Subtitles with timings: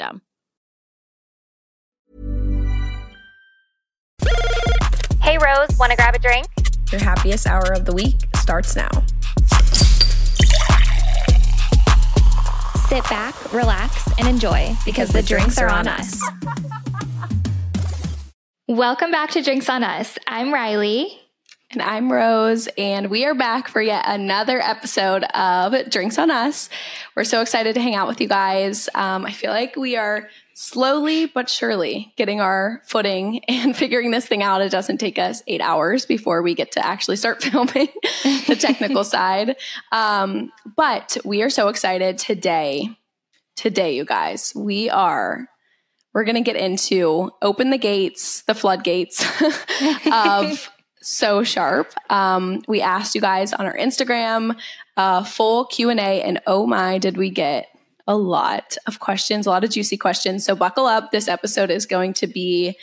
[0.00, 0.22] system.
[5.22, 6.46] Hey, Rose, want to grab a drink?
[6.90, 8.90] Your happiest hour of the week starts now.
[12.88, 16.20] Sit back, relax, and enjoy because, because the, the, drinks, drinks are on us.
[16.20, 16.32] us.
[18.66, 20.18] Welcome back to Drinks on Us.
[20.26, 21.20] I'm Ryleigh.
[21.72, 26.68] And I'm Rose, and we are back for yet another episode of Drinks on Us.
[27.14, 28.88] We're so excited to hang out with you guys.
[28.92, 34.26] Um, I feel like we are slowly but surely getting our footing and figuring this
[34.26, 34.62] thing out.
[34.62, 37.86] It doesn't take us eight hours before we get to actually start filming
[38.48, 39.54] the technical side.
[39.92, 42.88] Um, but we are so excited today.
[43.54, 45.46] Today, you guys, we are
[46.14, 49.24] we're going to get into open the gates, the floodgates
[50.12, 50.68] of
[51.02, 51.92] so sharp.
[52.10, 54.58] Um, we asked you guys on our Instagram
[54.96, 57.68] uh, full Q and A, and oh my, did we get
[58.06, 60.44] a lot of questions, a lot of juicy questions.
[60.44, 61.12] So buckle up.
[61.12, 62.76] This episode is going to be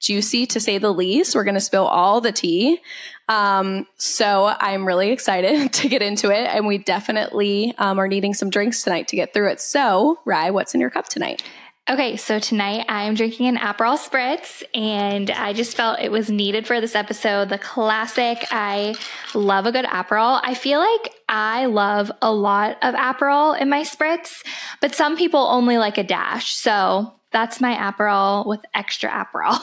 [0.00, 1.34] juicy to say the least.
[1.34, 2.80] We're going to spill all the tea.
[3.28, 8.34] Um, so I'm really excited to get into it, and we definitely um, are needing
[8.34, 9.60] some drinks tonight to get through it.
[9.60, 11.42] So, Ry, what's in your cup tonight?
[11.90, 16.64] Okay, so tonight I'm drinking an Aperol Spritz, and I just felt it was needed
[16.64, 17.48] for this episode.
[17.48, 18.46] The classic.
[18.52, 18.94] I
[19.34, 20.40] love a good Aperol.
[20.44, 24.44] I feel like I love a lot of Aperol in my Spritz,
[24.80, 26.54] but some people only like a dash.
[26.54, 29.58] So that's my Aperol with extra Aperol.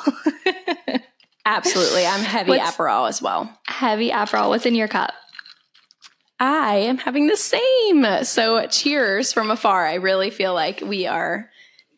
[1.46, 2.06] Absolutely.
[2.06, 3.50] I'm heavy What's Aperol as well.
[3.66, 4.50] Heavy Aperol.
[4.50, 5.14] What's in your cup?
[6.38, 8.06] I am having the same.
[8.26, 9.88] So cheers from afar.
[9.88, 11.50] I really feel like we are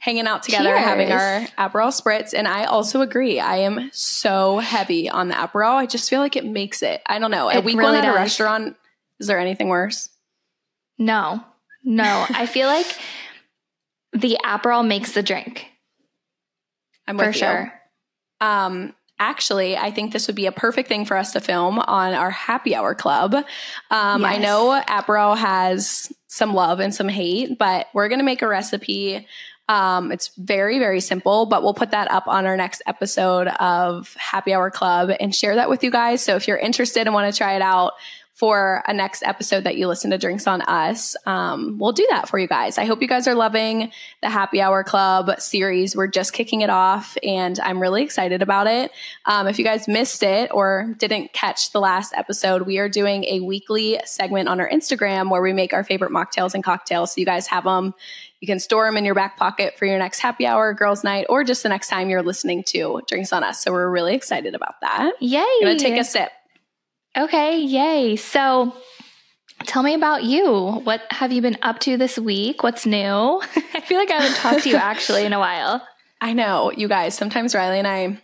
[0.02, 0.84] hanging out together, Cheers.
[0.84, 2.34] having our Aperol spritz.
[2.34, 3.40] And I also agree.
[3.40, 5.76] I am so heavy on the Aperol.
[5.76, 7.04] I just feel like it makes it.
[7.06, 7.52] I don't know.
[7.52, 8.76] A week really at a restaurant,
[9.20, 10.10] is there anything worse?
[10.98, 11.44] No,
[11.84, 12.26] no.
[12.30, 12.88] I feel like
[14.12, 15.68] the Aperol makes the drink.
[17.08, 17.72] I'm for sure.
[18.40, 22.14] Um, actually, I think this would be a perfect thing for us to film on
[22.16, 23.36] our happy hour club.
[23.36, 24.34] Um, yes.
[24.34, 28.48] I know Aperol has some love and some hate, but we're going to make a
[28.48, 29.28] recipe
[29.68, 34.14] um, it's very, very simple, but we'll put that up on our next episode of
[34.16, 36.22] Happy Hour Club and share that with you guys.
[36.22, 37.94] So if you're interested and want to try it out,
[38.42, 42.28] for a next episode that you listen to Drinks on Us, um, we'll do that
[42.28, 42.80] for you guys.
[42.80, 43.92] I hope you guys are loving
[44.24, 45.96] the Happy Hour Club series.
[45.96, 48.92] We're just kicking it off, and I'm really excited about it.
[49.28, 53.26] Um, if you guys missed it or didn't catch the last episode, we are doing
[53.26, 57.14] a weekly segment on our Instagram where we make our favorite mocktails and cocktails.
[57.14, 57.94] So you guys have them.
[58.40, 61.28] You can store them in your back pocket for your next happy hour, girls' night,
[61.30, 63.62] or just the next time you're listening to Drinks on Us.
[63.62, 65.14] So we're really excited about that.
[65.20, 65.38] Yay!
[65.38, 66.32] I'm gonna take a sip.
[67.18, 68.16] Okay, yay.
[68.16, 68.74] So
[69.66, 70.50] tell me about you.
[70.84, 72.64] What have you been up to this week?
[72.64, 72.98] What's new?
[73.74, 75.86] I feel like I haven't talked to you actually in a while.
[76.22, 77.16] I know, you guys.
[77.16, 78.22] Sometimes Ryleigh and I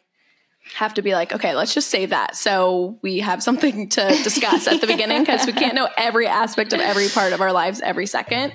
[0.75, 4.67] have to be like, okay, let's just save that so we have something to discuss
[4.67, 7.81] at the beginning because we can't know every aspect of every part of our lives
[7.81, 8.53] every second.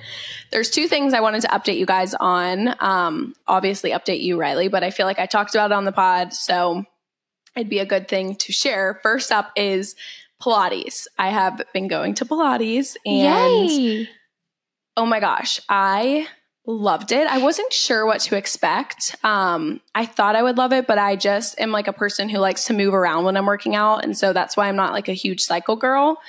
[0.51, 2.75] There's two things I wanted to update you guys on.
[2.79, 5.91] Um, obviously, update you, Ryleigh, but I feel like I talked about it on the
[5.91, 6.85] pod, so
[7.55, 8.99] it'd be a good thing to share.
[9.03, 9.95] First up is
[10.43, 11.07] Pilates.
[11.17, 14.09] I have been going to Pilates and Yay.
[14.97, 16.27] oh my gosh, I
[16.65, 17.27] loved it.
[17.27, 19.15] I wasn't sure what to expect.
[19.23, 22.39] Um, I thought I would love it, but I just am like a person who
[22.39, 24.03] likes to move around when I'm working out.
[24.03, 26.19] And so that's why I'm not like a huge cycle girl.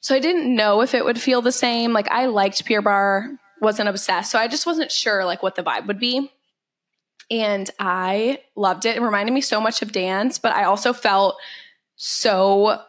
[0.00, 1.92] So I didn't know if it would feel the same.
[1.92, 4.30] Like I liked Pure Barre, wasn't obsessed.
[4.30, 6.30] So I just wasn't sure like what the vibe would be.
[7.30, 8.96] And I loved it.
[8.96, 11.36] It reminded me so much of dance, but I also felt
[11.96, 12.80] so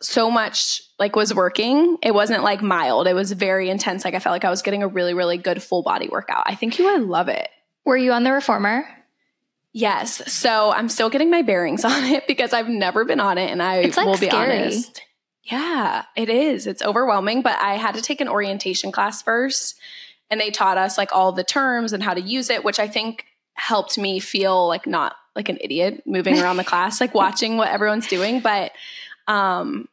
[0.00, 1.98] so much like was working.
[2.02, 3.06] It wasn't like mild.
[3.06, 4.04] It was very intense.
[4.04, 6.44] Like I felt like I was getting a really, really good full body workout.
[6.46, 7.48] I think you would love it.
[7.84, 8.84] Were you on the reformer?
[9.72, 10.32] Yes.
[10.32, 13.62] So I'm still getting my bearings on it because I've never been on it and
[13.62, 14.58] I like, will be scary.
[14.58, 15.02] honest.
[15.44, 16.66] Yeah, it is.
[16.66, 19.78] It's overwhelming, but I had to take an orientation class first
[20.30, 22.88] and they taught us like all the terms and how to use it, which I
[22.88, 23.24] think
[23.54, 27.68] helped me feel like not like an idiot moving around the class, like watching what
[27.68, 28.72] everyone's doing, but
[29.26, 29.88] um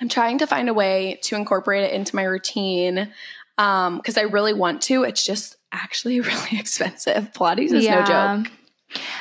[0.00, 3.12] I'm trying to find a way to incorporate it into my routine
[3.58, 5.04] um because I really want to.
[5.04, 7.32] It's just actually really expensive.
[7.32, 8.52] Pilates is no joke.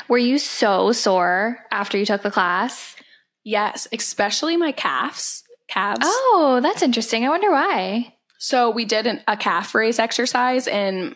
[0.08, 2.96] Were you so sore after you took the class?
[3.44, 5.44] Yes, especially my calves.
[5.68, 6.02] Calves.
[6.04, 7.26] Oh, that's interesting.
[7.26, 8.16] I wonder why.
[8.40, 11.16] So we did an, a calf raise exercise, and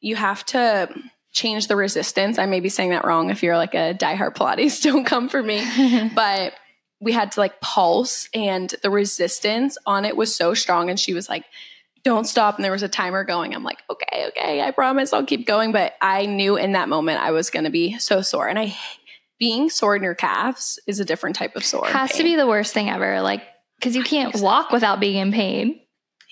[0.00, 0.88] you have to
[1.32, 2.38] change the resistance.
[2.38, 3.30] I may be saying that wrong.
[3.30, 5.64] If you're like a diehard Pilates, don't come for me.
[6.14, 6.54] but
[7.04, 10.90] we had to like pulse, and the resistance on it was so strong.
[10.90, 11.44] And she was like,
[12.02, 13.54] "Don't stop!" And there was a timer going.
[13.54, 17.20] I'm like, "Okay, okay, I promise I'll keep going." But I knew in that moment
[17.20, 18.76] I was going to be so sore, and I
[19.38, 21.86] being sore in your calves is a different type of sore.
[21.86, 23.20] Has to be the worst thing ever.
[23.20, 23.42] Like,
[23.78, 25.80] because you can't walk without being in pain.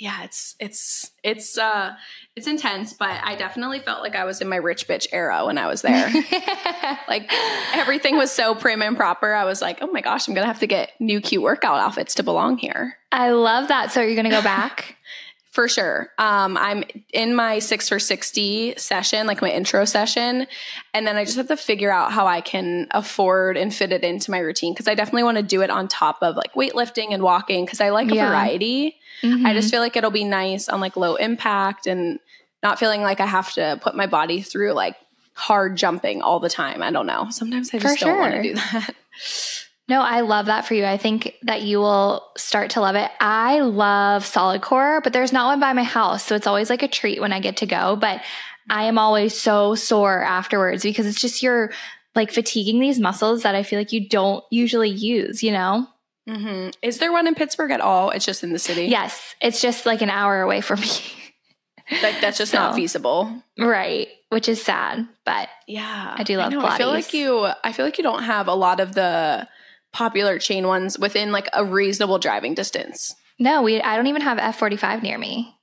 [0.02, 1.92] Yeah it's it's it's uh
[2.34, 5.58] it's intense but i definitely felt like i was in my rich bitch era when
[5.58, 6.10] i was there
[7.08, 7.30] like
[7.72, 10.58] everything was so prim and proper i was like oh my gosh i'm gonna have
[10.58, 13.92] to get new cute workout outfits to belong here I love that.
[13.92, 14.96] So, are you going to go back?
[15.52, 16.82] for sure um i'm
[17.12, 20.46] in my six for 60 session like my intro session
[20.94, 24.02] and then i just have to figure out how i can afford and fit it
[24.02, 27.12] into my routine because i definitely want to do it on top of like weightlifting
[27.12, 28.28] and walking because i like a Yeah.
[28.28, 29.52] variety I Mhm.
[29.52, 32.18] just feel like it'll be nice on like low impact and
[32.60, 34.96] not feeling like I have to put my body through like
[35.34, 36.82] hard jumping all the time.
[36.82, 37.28] I don't know.
[37.30, 38.94] Sometimes I For just don't want to do that.
[39.92, 40.86] No, I love that for you.
[40.86, 43.10] I think that you will start to love it.
[43.20, 46.24] I love SolidCore, but there's not one by my house.
[46.24, 47.94] So it's always like a treat when I get to go.
[47.96, 48.22] But
[48.70, 51.72] I am always so sore afterwards because it's just you're
[52.14, 55.86] like fatiguing these muscles that I feel like you don't usually use, you know?
[56.26, 56.70] Mm-hmm.
[56.80, 58.08] Is there one in Pittsburgh at all?
[58.12, 58.86] It's just in the city.
[58.86, 59.34] Yes.
[59.42, 60.88] It's just like an hour away from me.
[62.02, 63.42] Like that's just not feasible.
[63.58, 64.08] right.
[64.30, 65.06] Which is sad.
[65.26, 66.14] But Yeah.
[66.16, 66.64] I do love know.
[66.64, 69.46] I feel like you I feel like you don't have a lot of the
[69.92, 73.14] popular chain ones within like a reasonable driving distance.
[73.38, 75.54] no, we I don't even have F45 near me.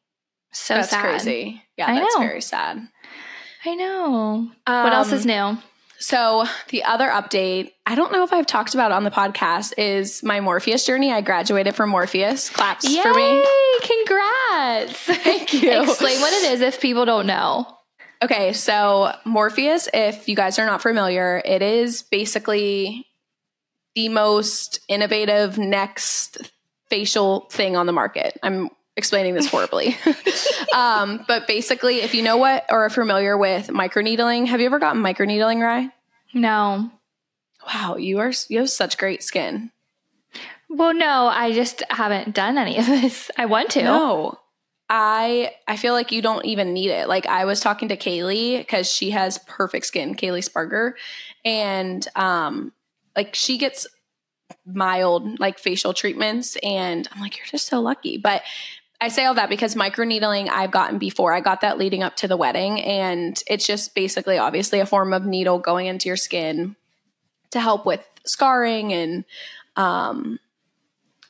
[0.52, 1.02] So that's sad.
[1.02, 1.62] crazy.
[1.78, 2.22] Yeah, I that's know.
[2.22, 2.88] very sad.
[3.66, 4.52] I know.
[4.66, 5.58] what else Um, is new?
[6.02, 10.24] So the other update, I don't know if I've talked about on the podcast, is
[10.24, 11.12] my Morpheus journey.
[11.12, 12.50] I graduated from Morpheus.
[12.50, 13.02] Claps Yay!
[13.02, 13.46] for me.
[13.82, 14.94] Congrats.
[15.24, 15.84] Thank you.
[15.84, 17.68] Explain what it is if people don't know.
[18.24, 23.06] Okay, so Morpheus, if you guys are not familiar, it is basically
[23.96, 26.52] the most innovative next
[26.90, 28.38] facial thing on the market.
[28.44, 29.98] I'm explaining this horribly.
[30.76, 34.80] um, but basically, if you know what or are familiar with microneedling, have you ever
[34.80, 35.90] gotten microneedling, Ry?
[36.34, 36.92] No.
[37.74, 39.72] Wow, you are you have such great skin.
[40.70, 43.32] Well, no, I just haven't done any of this.
[43.38, 43.84] I want to.
[43.84, 44.40] No.
[44.90, 47.08] I I feel like you don't even need it.
[47.08, 50.94] Like I was talking to Kaylee because she has perfect skin, Kaylee Sparger,
[51.46, 52.72] and um
[53.20, 53.86] like she gets
[54.66, 58.18] mild like facial treatments and I'm like you're just so lucky.
[58.18, 58.44] But
[59.02, 61.34] I say all that because microneedling I've gotten before.
[61.34, 65.12] I got that leading up to the wedding and it's just basically obviously a form
[65.14, 66.76] of needle going into your skin
[67.52, 69.26] to help with scarring and
[69.76, 70.40] um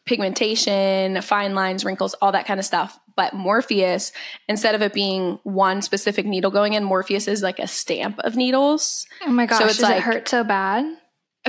[0.06, 3.00] pigmentation, fine lines, wrinkles, all that kind of stuff.
[3.16, 4.12] But Morpheus,
[4.48, 8.36] instead of it being one specific needle going in, Morpheus is like a stamp of
[8.36, 9.06] needles.
[9.26, 10.86] Oh my gosh, So it's does it like- hurt so bad?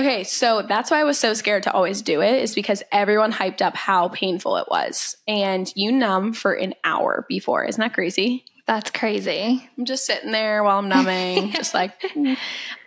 [0.01, 3.31] Okay, so that's why I was so scared to always do it, is because everyone
[3.31, 5.15] hyped up how painful it was.
[5.27, 7.65] And you numb for an hour before.
[7.65, 8.43] Isn't that crazy?
[8.65, 9.69] That's crazy.
[9.77, 12.03] I'm just sitting there while I'm numbing, just like.
[12.15, 12.37] Um,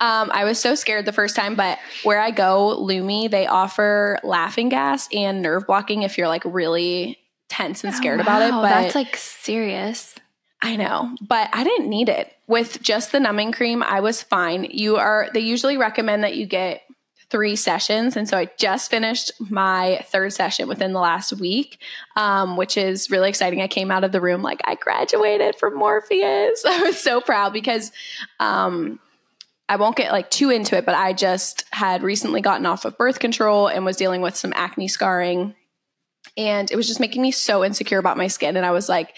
[0.00, 4.68] I was so scared the first time, but where I go, Lumi, they offer laughing
[4.68, 7.16] gas and nerve blocking if you're like really
[7.48, 8.50] tense and scared about it.
[8.50, 10.16] But that's like serious.
[10.64, 12.32] I know, but I didn't need it.
[12.46, 14.66] With just the numbing cream, I was fine.
[14.70, 16.80] You are, they usually recommend that you get
[17.34, 18.16] three sessions.
[18.16, 21.80] And so I just finished my third session within the last week,
[22.14, 23.60] um, which is really exciting.
[23.60, 26.64] I came out of the room like I graduated from Morpheus.
[26.68, 27.90] I was so proud because,
[28.38, 29.00] um,
[29.68, 32.96] I won't get like too into it, but I just had recently gotten off of
[32.96, 35.56] birth control and was dealing with some acne scarring.
[36.36, 38.56] And it was just making me so insecure about my skin.
[38.56, 39.12] And I was like,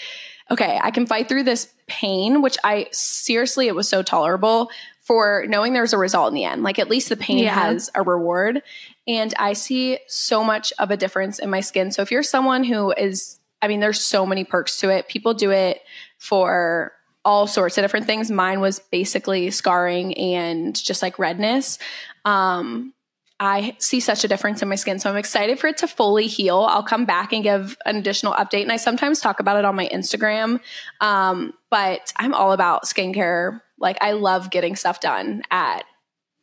[0.51, 4.71] okay, I can fight through this pain, which I seriously, it was so tolerable
[5.07, 6.65] for knowing there's a result in the end.
[6.65, 7.55] Like at least the pain Yeah.
[7.55, 8.63] has a reward.
[9.07, 11.93] And I see so much of a difference in my skin.
[11.93, 15.07] So if you're someone who is, I mean, there's so many perks to it.
[15.09, 15.81] People do it
[16.19, 16.93] for
[17.25, 18.31] all sorts of different things.
[18.33, 21.79] Mine was basically scarring and just like redness.
[22.25, 22.93] Um,
[23.39, 24.99] I see such a difference in my skin.
[24.99, 26.67] So I'm excited for it to fully heal.
[26.69, 28.63] I'll come back and give an additional update.
[28.63, 30.59] And I sometimes talk about it on my Instagram.
[31.01, 33.61] Um, but I'm all about skincare.
[33.79, 35.85] Like I love getting stuff done at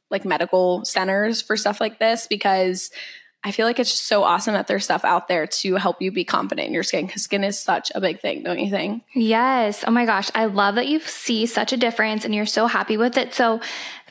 [0.10, 2.92] like medical centers for stuff like this because
[3.44, 6.12] I feel like it's just so awesome that there's stuff out there to help you
[6.12, 9.04] be confident in your skin because skin is such a big thing, don't you think?
[9.14, 9.84] Yes.
[9.86, 10.30] Oh my gosh.
[10.34, 13.34] I love that you see such a difference and you're so happy with it.
[13.34, 13.60] So,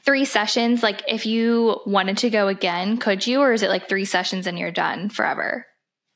[0.05, 3.41] three sessions, like if you wanted to go again, could you?
[3.41, 5.67] Or is it like three sessions and you're done forever?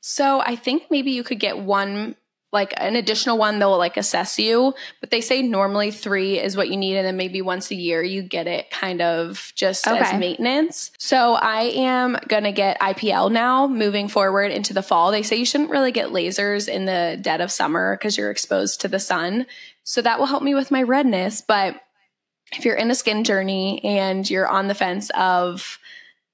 [0.01, 2.15] So I think maybe you could get one,
[2.57, 6.69] like an additional one, they'll like assess you, but they say normally three is what
[6.69, 6.97] you need.
[6.97, 10.89] And then maybe once a year you get it kind of just as maintenance.
[10.97, 15.11] So I am going to get IPL now moving forward into the fall.
[15.11, 18.81] They say you shouldn't really get lasers in the dead of summer because you're exposed
[18.81, 19.45] to the sun.
[19.83, 21.41] So that will help me with my redness.
[21.41, 21.79] But
[22.53, 25.77] if you're in a skin journey and you're on the fence of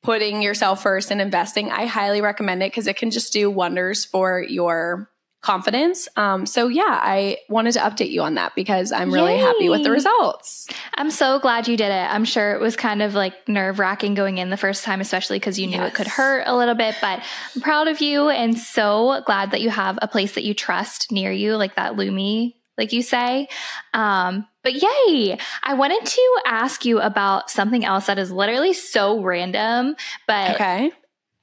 [0.03, 4.05] putting yourself first and investing, I highly recommend it because it can just do wonders
[4.05, 5.09] for your
[5.43, 6.07] confidence.
[6.15, 9.83] Um, so yeah, I wanted to update you on that because I'm really happy with
[9.83, 10.67] the results.
[10.95, 12.09] I'm so glad you did it.
[12.09, 15.37] I'm sure it was kind of like nerve wracking going in the first time, especially
[15.39, 16.95] because you knew it could hurt a little bit.
[17.01, 17.21] But
[17.55, 21.11] I'm proud of you and so glad that you have a place that you trust
[21.11, 23.49] near you, like that Lumi, like you say.
[23.93, 25.37] Um, but yay!
[25.61, 30.91] I wanted to ask you about something else that is literally so random, but Okay.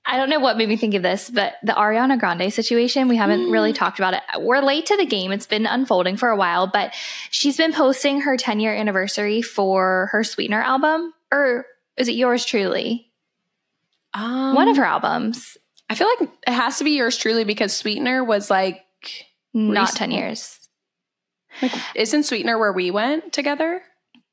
[0.07, 3.17] I don't know what made me think of this, but the Ariana Grande situation, we
[3.17, 4.23] haven't really talked about it.
[4.41, 5.31] We're late to the game.
[5.31, 6.95] It's been unfolding for a while, but
[7.31, 11.13] she's been posting her 10 year anniversary for her Sweetener album.
[11.31, 11.67] Or
[11.97, 13.11] is it yours truly?
[14.15, 15.57] Um, One of her albums,
[15.89, 18.81] I feel like it has to be yours truly because Sweetener was like,
[19.53, 20.59] not Recent- 10 years.
[21.63, 23.83] like isn't Sweetener where we went together?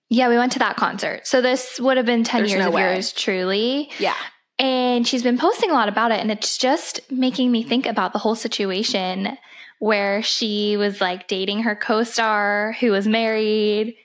[0.10, 1.28] Yeah, we went to that concert.
[1.28, 2.94] So this would have been 10 There's years no of way.
[2.94, 3.92] yours truly.
[4.00, 4.16] Yeah.
[4.60, 6.20] And she's been posting a lot about it.
[6.20, 9.38] And it's just making me think about the whole situation
[9.80, 13.96] where she was like dating her co star who was married.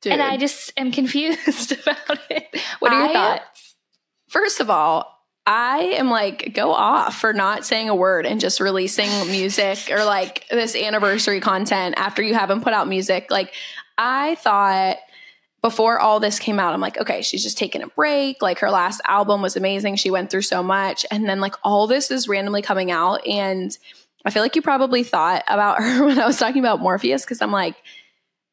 [0.00, 0.14] Dude.
[0.14, 2.46] And I just am confused about it.
[2.78, 3.74] What are your I- thoughts?
[4.28, 5.14] First of all,
[5.46, 10.04] I am like, go off for not saying a word and just releasing music or
[10.04, 13.28] like this anniversary content after you haven't put out music.
[13.30, 13.54] Like,
[13.96, 14.98] I thought
[15.60, 18.42] before all this came out, I'm like, okay, she's just taking a break.
[18.42, 19.96] Like, her last album was amazing.
[19.96, 21.04] She went through so much.
[21.10, 23.26] And then, like, all this is randomly coming out.
[23.26, 23.76] And
[24.24, 27.42] I feel like you probably thought about her when I was talking about Morpheus because
[27.42, 27.76] I'm like,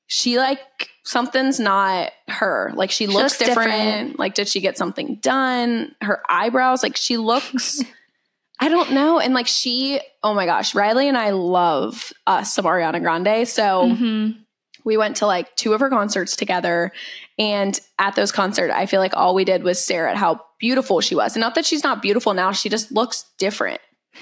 [0.07, 0.59] she like
[1.03, 2.71] something's not her.
[2.75, 3.71] Like she, looks, looks different.
[3.71, 4.19] different.
[4.19, 5.95] Like did she get something done?
[5.99, 7.81] Her eyebrows, like she looks
[8.59, 9.19] I don't know.
[9.19, 13.47] And like she, oh my gosh, Ryleigh and I love us some Ariana Grande.
[13.47, 14.44] So Mhm.
[14.85, 16.91] We went to like two of her concerts together.
[17.37, 21.01] And at those concerts, I feel like all we did was stare at how beautiful
[21.01, 21.35] she was.
[21.35, 23.81] And not that she's not beautiful now, she just looks different.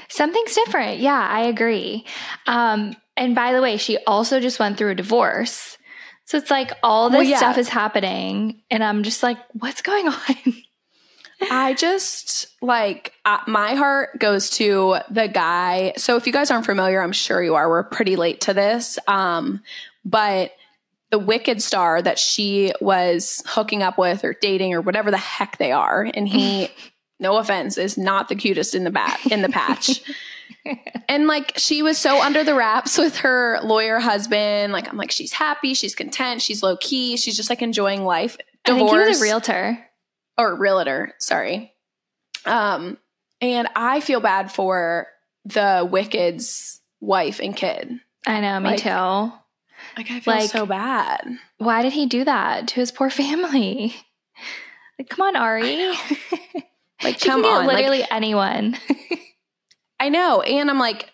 [0.09, 0.99] Something's different.
[0.99, 2.05] Yeah, I agree.
[2.47, 5.77] Um, and by the way, she also just went through a divorce.
[6.25, 7.37] So it's like all this Well, yeah.
[7.37, 8.61] stuff is happening.
[8.71, 10.15] And I'm just like, what's going on?
[11.51, 15.93] I just like uh, my heart goes to the guy.
[15.97, 17.67] So if you guys aren't familiar, I'm sure you are.
[17.69, 18.97] We're pretty late to this.
[19.07, 19.61] Um,
[20.05, 20.51] but
[21.11, 25.57] the Wicked star that she was hooking up with or dating or whatever the heck
[25.57, 26.69] they are, and he,
[27.19, 30.01] no offense, is not the cutest in the bat in the patch.
[31.09, 34.73] and like she was so under the wraps with her lawyer husband.
[34.73, 38.37] Like I'm like she's happy, she's content, she's low key, she's just like enjoying life.
[38.65, 39.77] I think he was a realtor.
[40.37, 41.73] or realtor, sorry.
[42.45, 42.97] Um,
[43.41, 45.07] and I feel bad for
[45.45, 47.99] the Wicked's wife and kid.
[48.25, 49.33] I know, me Like- too.
[49.97, 51.37] Like I feel Like- so bad.
[51.57, 53.95] Why did he do that to his poor family?
[54.99, 55.91] Like, come on, Ari.
[57.03, 57.65] Like come on.
[57.65, 58.77] Like, literally anyone.
[59.99, 60.41] I know.
[60.41, 61.09] And I'm like,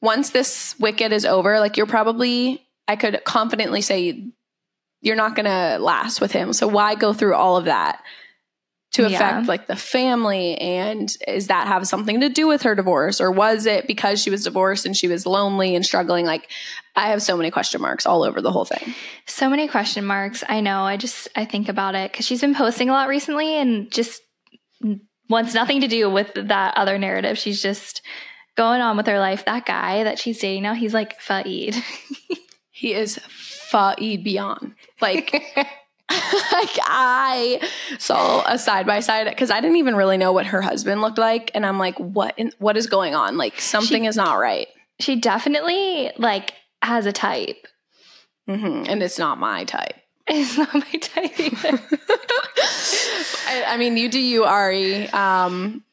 [0.00, 4.28] once this wicked is over, like you're probably, I could confidently say
[5.02, 6.52] you're not going to last with him.
[6.52, 8.00] So why go through all of that
[8.96, 9.44] to affect Yeah.
[9.46, 10.56] like the family?
[10.58, 13.20] And is that have something to do with her divorce?
[13.20, 16.26] Or was it because she was divorced and she was lonely and struggling?
[16.26, 16.50] Like,
[16.94, 18.94] I have so many question marks all over the whole thing.
[19.26, 20.44] So many question marks.
[20.48, 20.82] I know.
[20.82, 24.20] I just I think about it because she's been posting a lot recently and just
[25.28, 27.38] wants nothing to do with that other narrative.
[27.38, 28.02] She's just
[28.56, 29.44] going on with her life.
[29.44, 31.76] That guy that she's dating now, he's like Faid.
[32.78, 34.74] He is Faid beyond.
[35.00, 35.42] Like,
[36.10, 37.60] like I
[37.98, 41.18] saw a side by side because I didn't even really know what her husband looked
[41.18, 42.34] like, and I'm like, what?
[42.38, 43.36] In, what is going on?
[43.36, 44.68] Like something is not right,
[45.00, 47.66] she definitely like has a type.
[48.46, 49.94] hmm and it's not my type.
[50.28, 51.78] It's not my type either.
[53.46, 55.08] I, I mean, you do you, Ari.
[55.10, 55.84] Um,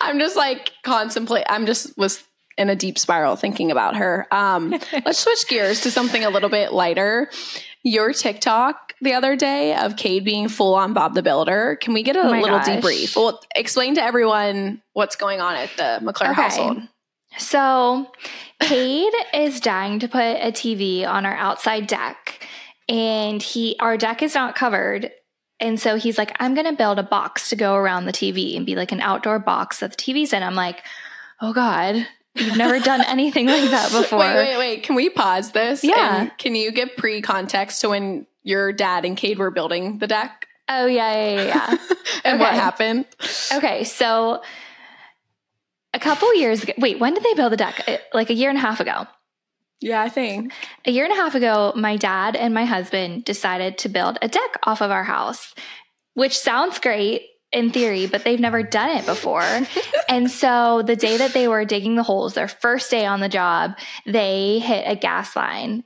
[0.00, 1.44] I'm just like contemplate.
[1.48, 2.24] I'm just was
[2.58, 4.26] in a deep spiral thinking about her.
[4.30, 4.70] Um,
[5.04, 7.30] let's switch gears to something a little bit lighter.
[7.82, 11.76] Your TikTok the other day of Cade being full on Bob the Builder.
[11.80, 12.68] Can we get a Oh little gosh.
[12.68, 13.16] debrief?
[13.16, 16.42] Well, explain to everyone what's going on at the McClure Okay.
[16.42, 16.82] household.
[17.38, 18.12] So,
[18.60, 22.46] Cade is dying to put a TV on our outside deck,
[22.88, 25.10] and he our deck is not covered.
[25.58, 28.66] And so he's like, I'm gonna build a box to go around the TV and
[28.66, 30.42] be like an outdoor box that the TV's in.
[30.42, 30.82] I'm like,
[31.40, 34.18] oh God, you've never done anything like that before.
[34.18, 34.82] Wait, wait, wait.
[34.82, 35.84] Can we pause this?
[35.84, 36.22] Yeah.
[36.22, 40.06] And can you give pre context to when your dad and Cade were building the
[40.06, 41.44] deck Oh yeah, yeah, yeah.
[41.44, 41.94] yeah.
[42.24, 43.06] and what happened?
[43.52, 44.42] okay, so
[45.92, 48.00] a couple years ago, wait, when did they build the deck?
[48.14, 49.06] Like a year and a half ago.
[49.80, 50.52] Yeah, I think.
[50.86, 54.28] A year and a half ago, my dad and my husband decided to build a
[54.28, 55.54] deck off of our house,
[56.14, 57.22] which sounds great
[57.52, 59.42] in theory, but they've never done it before.
[60.08, 63.28] and so the day that they were digging the holes, their first day on the
[63.28, 63.72] job,
[64.06, 65.84] they hit a gas line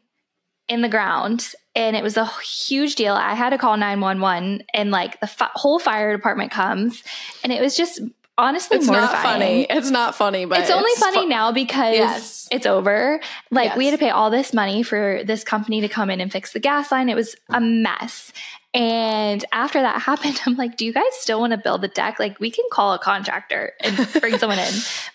[0.69, 3.15] in the ground and it was a huge deal.
[3.15, 7.03] I had to call 911 and like the fi- whole fire department comes
[7.45, 8.01] and it was just
[8.39, 9.13] honestly It's mortifying.
[9.15, 9.67] not funny.
[9.71, 12.49] It's not funny, but It's only funny fu- now because Yes.
[12.51, 13.21] it's over.
[13.51, 16.31] Like we had to pay all this money for this company to come in and
[16.33, 17.09] fix the gas line.
[17.09, 18.33] It was a mess.
[18.75, 22.19] And after that happened, I'm like, do you guys still want to build the deck?
[22.19, 24.73] Like we can call a contractor and bring someone in.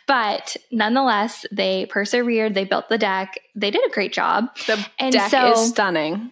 [0.07, 2.53] But nonetheless, they persevered.
[2.55, 3.39] They built the deck.
[3.55, 4.45] They did a great job.
[4.67, 6.31] The And deck so- is stunning.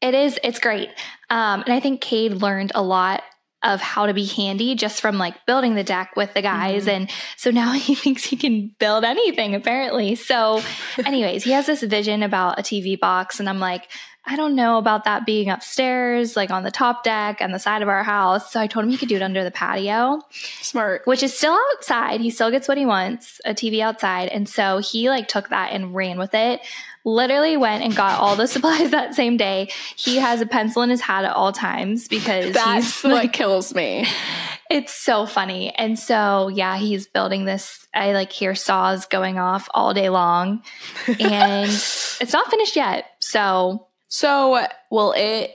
[0.00, 0.90] It is, it's great.
[1.30, 3.22] Um, and I think Cade learned a lot
[3.62, 6.86] of how to be handy just from like building the deck with the guys.
[6.86, 10.14] And so now he thinks he can build anything apparently.
[10.16, 10.60] So,
[11.06, 13.40] anyways, he has this vision about a TV box.
[13.40, 13.88] And I'm like,
[14.26, 17.82] I don't know about that being upstairs, like on the top deck and the side
[17.82, 18.50] of our house.
[18.50, 20.20] So I told him he could do it under the patio
[20.62, 21.02] Smart.
[21.04, 22.20] which is still outside.
[22.22, 24.28] He still gets what he wants, a TV outside.
[24.28, 26.60] And so he like took that and ran with it.
[27.04, 29.68] Literally went and got all the supplies that same day.
[29.94, 33.74] He has a pencil in his hat at all times because That's he's what kills
[33.74, 34.06] me.
[34.70, 35.74] it's so funny.
[35.76, 37.86] And so yeah, he's building this.
[37.92, 40.62] I like hear saws going off all day long.
[41.20, 43.04] And it's not finished yet.
[43.18, 45.50] So So, will it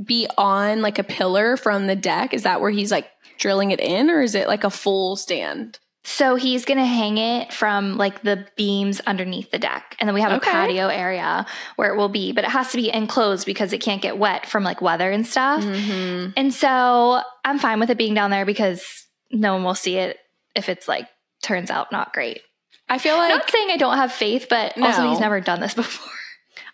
[0.00, 2.32] be on like a pillar from the deck?
[2.32, 5.80] Is that where he's like drilling it in, or is it like a full stand?
[6.04, 9.96] So he's going to hang it from like the beams underneath the deck.
[9.98, 10.48] And then we have Okay.
[10.48, 13.78] a patio area where it will be, but it has to be enclosed because it
[13.78, 15.64] can't get wet from like weather and stuff.
[15.64, 16.30] Mm-hmm.
[16.36, 18.84] And so I'm fine with it being down there because
[19.32, 20.18] no one will see it
[20.54, 21.08] if it's like
[21.42, 22.42] turns out not great.
[22.88, 25.74] I feel like not saying I don't have faith, but also he's never done this
[25.82, 26.12] before.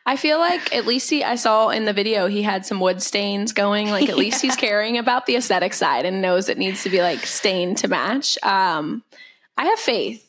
[0.08, 3.02] I feel like at least he I saw in the video he had some wood
[3.02, 3.90] stains going.
[3.90, 7.02] Like at least he's caring about the aesthetic side and knows it needs to be
[7.02, 8.38] like stained to match.
[8.42, 9.02] Um
[9.56, 10.24] I have faith.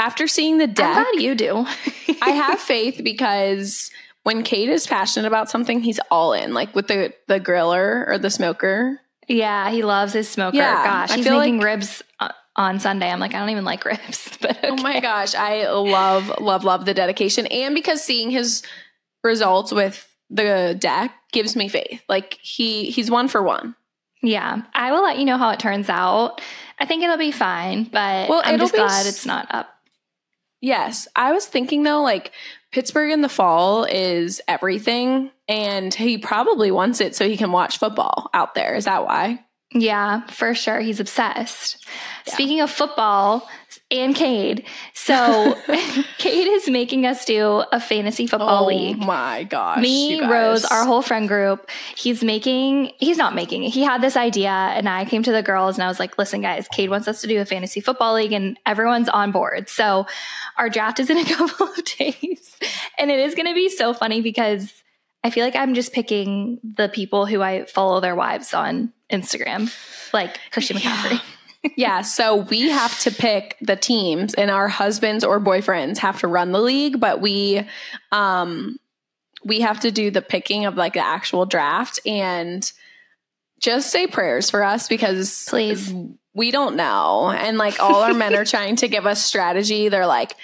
[0.00, 1.64] After seeing the I'm deck, glad you do.
[2.22, 3.90] I have faith because
[4.24, 6.52] when Cade is passionate about something, he's all in.
[6.52, 9.00] Like with the the griller or the smoker.
[9.28, 10.56] yeah, he loves his smoker.
[10.56, 13.08] Yeah, Gosh, I he's making like- ribs uh, on Sunday.
[13.08, 16.84] I'm like, I don't even like ribs, but Oh my gosh, I love love love
[16.84, 18.62] the dedication and because seeing his
[19.22, 22.02] results with the deck gives me faith.
[22.08, 23.74] Like he he's one for one.
[24.22, 26.40] Yeah, I will let you know how it turns out.
[26.78, 29.68] I think it'll be fine, but Well, I'm just glad s- it's not up.
[30.60, 32.32] Yes, I was thinking though, like
[32.70, 37.78] Pittsburgh in the fall is everything, and he probably wants it so he can watch
[37.78, 38.74] football out there.
[38.74, 39.42] Is that why?
[39.72, 40.80] Yeah, for sure.
[40.80, 41.84] He's obsessed.
[42.26, 42.34] Yeah.
[42.34, 43.48] Speaking of football,
[43.90, 44.64] and Cade.
[44.94, 45.56] So
[46.18, 48.96] Cade is making us do a fantasy football league.
[48.96, 49.06] oh league.
[49.06, 49.80] my gosh.
[49.80, 50.24] Me.
[50.24, 51.68] Rose, our whole friend group.
[51.96, 53.70] He's making, he's not making it.
[53.70, 56.40] He had this idea, and I came to the girls and I was like, listen,
[56.40, 59.68] guys, Cade wants us to do a fantasy football league, and everyone's on board.
[59.68, 60.06] So
[60.56, 62.56] our draft is in a couple of days.
[62.98, 64.72] And it is going to be so funny because
[65.24, 69.72] I feel like I'm just picking the people who I follow their wives on Instagram,
[70.12, 71.12] like Christian McCaffrey.
[71.12, 71.20] yeah,
[72.02, 76.52] so we have to pick the teams and our husbands or boyfriends have to run
[76.52, 77.66] the league, but we
[78.12, 78.78] um
[79.44, 82.70] we have to do the picking of like the actual draft and
[83.58, 85.92] just say prayers for us because Please.
[86.34, 87.30] we don't know.
[87.30, 89.88] And like all our men are trying to give us strategy.
[89.88, 90.34] They're like,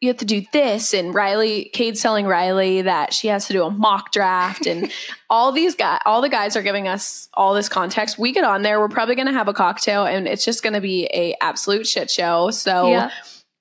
[0.00, 0.92] you have to do this.
[0.94, 4.66] And Ryleigh, Cade's telling Ryleigh that she has to do a mock draft.
[4.66, 4.90] And
[5.30, 8.18] all these guys, all the guys are giving us all this context.
[8.18, 10.74] We get on there, we're probably going to have a cocktail and it's just going
[10.74, 12.50] to be a absolute shit show.
[12.50, 13.10] So Yeah.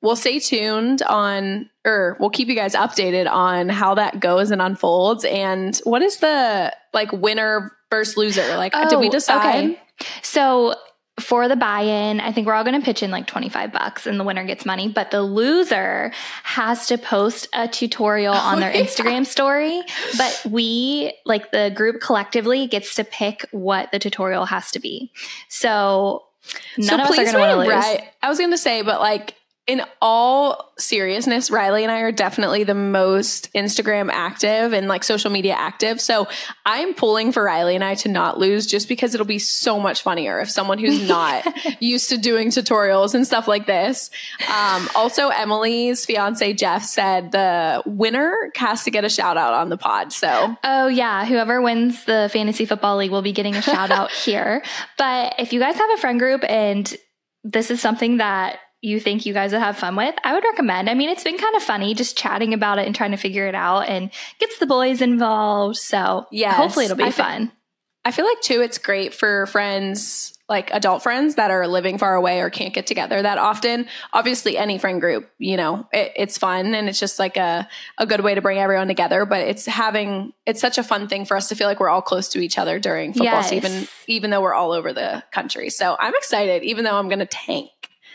[0.01, 4.61] we'll stay tuned on, or we'll keep you guys updated on how that goes and
[4.61, 5.23] unfolds.
[5.25, 8.55] And what is the like winner versus loser?
[8.57, 9.63] Like, did we Oh, decide?
[9.71, 9.79] okay.
[10.23, 10.75] So
[11.19, 14.19] for the buy-in, I think we're all going to pitch in like 25 bucks and
[14.19, 16.11] the winner gets money, but the loser
[16.43, 18.77] has to post a tutorial on their Oh.
[18.77, 19.81] Instagram story,
[20.17, 25.11] but we like the group collectively gets to pick what the tutorial has to be.
[25.49, 26.23] So
[26.77, 27.67] none of us are going to want to lose.
[27.69, 28.09] Right.
[28.23, 32.65] I was going to say, but like in all seriousness, Ryleigh and I are definitely
[32.65, 36.01] the most Instagram active and like social media active.
[36.01, 36.27] So
[36.65, 40.01] I'm pulling for Ryleigh and I to not lose just because it'll be so much
[40.01, 41.45] funnier if someone who's not
[41.81, 44.09] used to doing tutorials and stuff like this.
[44.53, 49.69] Um, also, Emily's fiance Jeff said the winner has to get a shout out on
[49.69, 50.11] the pod.
[50.11, 54.11] So Oh yeah, whoever wins the fantasy football league will be getting a shout out
[54.11, 54.61] here.
[54.97, 56.93] But if you guys have a friend group and
[57.45, 60.89] this is something that you think you guys would have fun with, I would recommend.
[60.89, 63.47] I mean, it's been kind of funny just chatting about it and trying to figure
[63.47, 65.77] it out and gets the boys involved.
[65.77, 67.51] So yeah, hopefully it'll be I fun.
[68.03, 72.15] I feel like too, it's great for friends, like adult friends that are living far
[72.15, 73.87] away or can't get together that often.
[74.11, 78.05] Obviously, any friend group, you know, it, it's fun and it's just like a, a
[78.05, 79.25] good way to bring everyone together.
[79.25, 82.01] But it's having, it's such a fun thing for us to feel like we're all
[82.01, 83.49] close to each other during football Yes.
[83.49, 85.69] season, even though we're all over the country.
[85.69, 87.69] So I'm excited, even though I'm going to tank.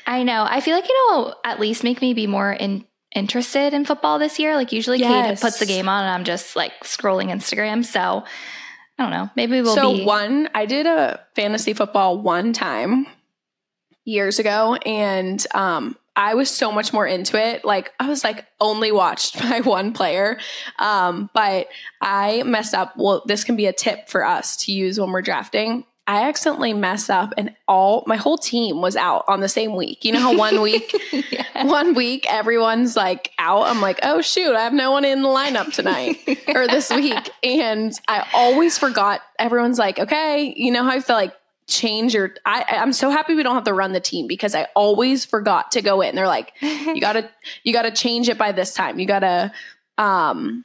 [0.08, 0.44] I know.
[0.48, 4.38] I feel like it'll at least make me be more in, interested in football this
[4.38, 4.56] year.
[4.56, 5.28] Like usually Yes.
[5.28, 7.84] Cade puts the game on and I'm just like scrolling Instagram.
[7.84, 8.24] So
[8.98, 9.30] I don't know.
[9.36, 13.06] Maybe we'll so be one, I did a fantasy football one time
[14.04, 17.64] years ago, and um, I was so much more into it.
[17.64, 20.38] Like I was like only watched by one player,
[20.78, 21.68] um, but
[22.00, 22.94] I messed up.
[22.96, 25.84] Well, this can be a tip for us to use when we're drafting.
[26.08, 30.06] I accidentally messed up, and all my whole team was out on the same week.
[30.06, 30.96] You know how one week,
[31.62, 33.66] one week everyone's like out.
[33.66, 36.16] I'm like, oh shoot, I have no one in the lineup tonight
[36.54, 39.20] or this week, and I always forgot.
[39.38, 41.34] Everyone's like, okay, you know how I feel like
[41.66, 42.34] change your.
[42.46, 45.72] I, I'm so happy we don't have to run the team because I always forgot
[45.72, 46.14] to go in.
[46.14, 47.28] They're like, you gotta,
[47.64, 48.98] you gotta change it by this time.
[48.98, 49.52] You gotta,
[49.98, 50.64] um,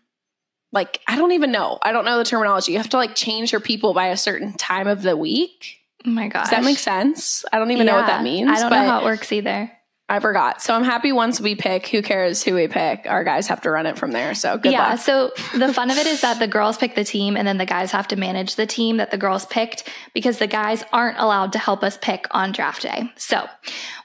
[0.74, 1.80] like I don't even know.
[1.82, 2.74] I don't know the terminology.
[2.74, 5.80] You have to like change your people by a certain time of the week.
[6.06, 6.46] Oh my gosh.
[6.46, 7.46] Does that make sense?
[7.54, 8.50] I don't even know what that means.
[8.50, 9.72] I don't know how it works either.
[10.10, 10.62] I forgot.
[10.62, 13.06] So I'm happy once we pick, who cares who we pick?
[13.08, 14.36] Our guys have to run it from there.
[14.36, 14.90] So good yeah.
[14.90, 15.00] luck.
[15.00, 17.66] So the fun of it is that the girls pick the team and then the
[17.66, 21.54] guys have to manage the team that the girls picked because the guys aren't allowed
[21.54, 23.10] to help us pick on draft day.
[23.16, 23.48] So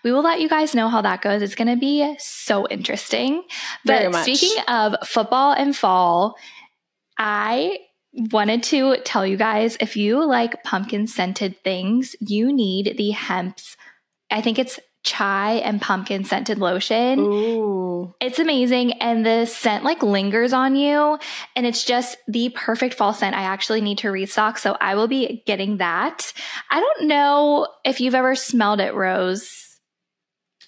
[0.04, 1.42] we will let you guys know how that goes.
[1.42, 3.42] It's going to be so interesting.
[3.84, 4.22] But Very much.
[4.22, 6.36] speaking of football and fall,
[7.18, 7.80] I
[8.14, 13.76] wanted to tell you guys if you like pumpkin scented things, you need the Hempz,
[14.30, 17.18] I think it's chai and pumpkin scented lotion.
[17.20, 18.14] Ooh.
[18.20, 18.92] It's amazing.
[18.94, 21.18] And the scent like lingers on you.
[21.56, 23.34] And it's just the perfect fall scent.
[23.36, 24.58] I actually need to restock.
[24.58, 26.32] So I will be getting that.
[26.70, 29.78] I don't know if you've ever smelled it, Rose.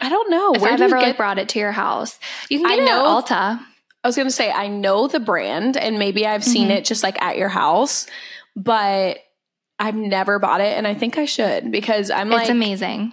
[0.00, 0.54] I don't know.
[0.54, 2.18] If Where I've ever get like brought it to your house.
[2.48, 3.66] You can I get it know- at Ulta.
[4.02, 6.76] I was gonna say I know the brand and maybe I've seen Mhm.
[6.78, 8.06] it just like at your house,
[8.56, 9.18] but
[9.78, 13.12] I've never bought it and I think I should because I'm like it's amazing.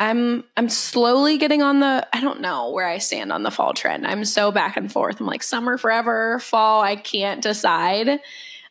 [0.00, 3.74] I'm I'm slowly getting on the I don't know where I stand on the fall
[3.74, 4.06] trend.
[4.06, 5.20] I'm so back and forth.
[5.20, 8.20] I'm like summer forever, fall, I can't decide.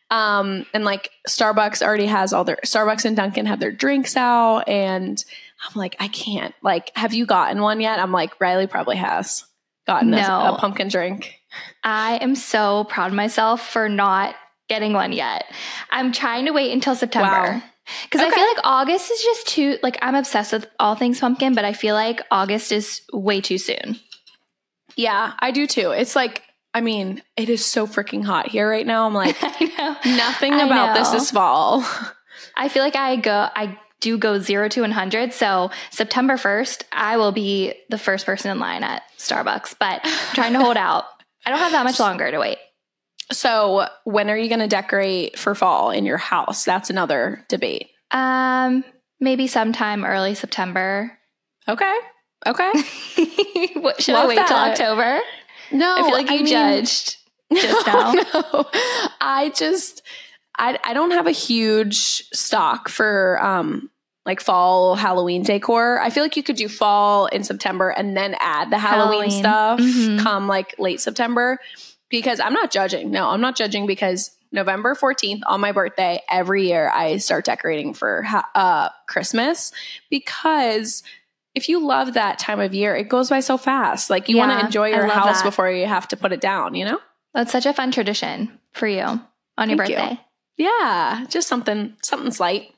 [0.09, 4.59] Um and like Starbucks already has all their Starbucks and Dunkin' have their drinks out
[4.69, 5.21] and
[5.65, 6.55] I'm like I can't.
[6.61, 7.99] Like have you gotten one yet?
[7.99, 9.43] I'm like Ryleigh probably has
[9.85, 10.17] gotten a-
[10.53, 11.36] a pumpkin drink.
[11.83, 14.35] I am so proud of myself for not
[14.67, 15.45] getting one yet.
[15.89, 17.53] I'm trying to wait until September.
[17.53, 17.63] Wow.
[18.03, 21.53] Because I feel like August is just too, like, I'm obsessed with all things pumpkin,
[21.53, 23.99] but I feel like August is way too soon.
[24.97, 25.91] Yeah, I do too.
[25.91, 26.43] It's like,
[26.73, 29.05] I mean, it is so freaking hot here right now.
[29.05, 30.15] I'm like, I know.
[30.17, 31.85] nothing I about this is fall.
[32.57, 35.33] I feel like I go, I do go zero to 100.
[35.33, 40.35] So September 1st, I will be the first person in line at Starbucks, but I'm
[40.35, 41.05] trying to hold out.
[41.47, 42.57] I don't have that much longer to wait.
[43.31, 46.65] So, when are you going to decorate for fall in your house?
[46.65, 47.87] That's another debate.
[48.11, 48.83] Um,
[49.21, 51.17] maybe sometime early September.
[51.65, 51.97] Okay.
[52.45, 52.69] Okay.
[53.75, 54.57] what, should I Love wait till.
[54.57, 55.19] October?
[55.71, 57.15] No, I feel like you mean- judged
[57.53, 58.11] just now.
[58.11, 58.65] No,
[59.21, 60.01] I just
[60.57, 63.89] I I don't have a huge stock for um
[64.27, 65.99] like fall Halloween decor.
[65.99, 69.39] I feel like you could do fall in September and then add the Halloween, Halloween.
[69.39, 70.19] stuff Mhm.
[70.21, 71.57] come like late September
[72.09, 73.09] because I'm not judging.
[73.09, 77.93] No, I'm not judging because November 14th on my birthday every year I start decorating
[77.93, 79.71] for uh Christmas
[80.09, 81.03] because
[81.55, 84.09] if you love that time of year, it goes by so fast.
[84.09, 85.43] Like you want to enjoy your house that.
[85.45, 86.99] before you have to put it down, you know?
[87.33, 89.03] That's such a fun tradition for you
[89.57, 89.95] on your Thank you.
[89.95, 90.19] birthday.
[90.57, 92.73] Yeah, just something something slight.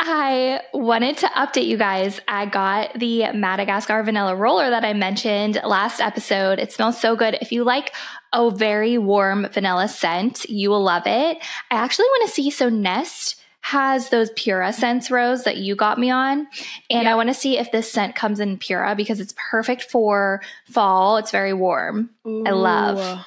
[0.00, 2.20] I wanted to update you guys.
[2.28, 6.58] I got the Madagascar vanilla roller that I mentioned last episode.
[6.58, 7.36] It smells so good.
[7.40, 7.92] If you like
[8.32, 11.38] a very warm vanilla scent, you will love it.
[11.70, 15.98] I actually want to see so Nest has those Pura scents rose that you got
[15.98, 16.46] me on
[16.88, 20.40] and I want to see if this scent comes in Pura because it's perfect for
[20.64, 21.18] fall.
[21.18, 22.10] It's very warm.
[22.24, 23.26] I love.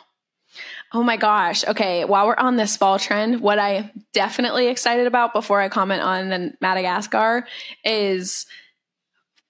[0.93, 1.65] Oh my gosh.
[1.65, 6.01] Okay, while we're on this fall trend, what I definitely excited about before I comment
[6.01, 7.45] on the Madagascar
[7.85, 8.45] is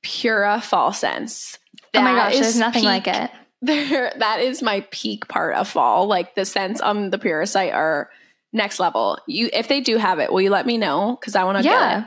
[0.04, 1.58] Pura fall scents.
[1.96, 3.32] oh my gosh, there's nothing peak- like it.
[3.64, 6.08] There, that is my peak part of fall.
[6.08, 8.10] Like the scents on the Pura site are
[8.52, 9.20] next level.
[9.28, 11.16] You, if they do have it, will you let me know?
[11.20, 11.76] Because I want to get it.
[11.76, 12.06] Yeah.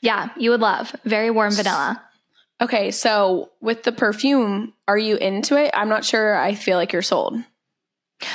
[0.00, 0.94] Yeah, you would love.
[1.04, 2.00] Very warm vanilla.
[2.60, 5.72] Okay, so with the perfume, are you into it?
[5.74, 6.36] I'm not sure.
[6.36, 7.36] I feel like you're sold.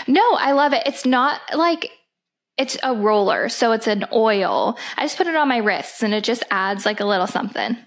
[0.08, 0.84] No, I love it.
[0.86, 1.92] It's not like
[2.58, 4.78] it's a roller, so it's an oil.
[4.98, 7.78] I just put it on my wrists and it just adds like a little something.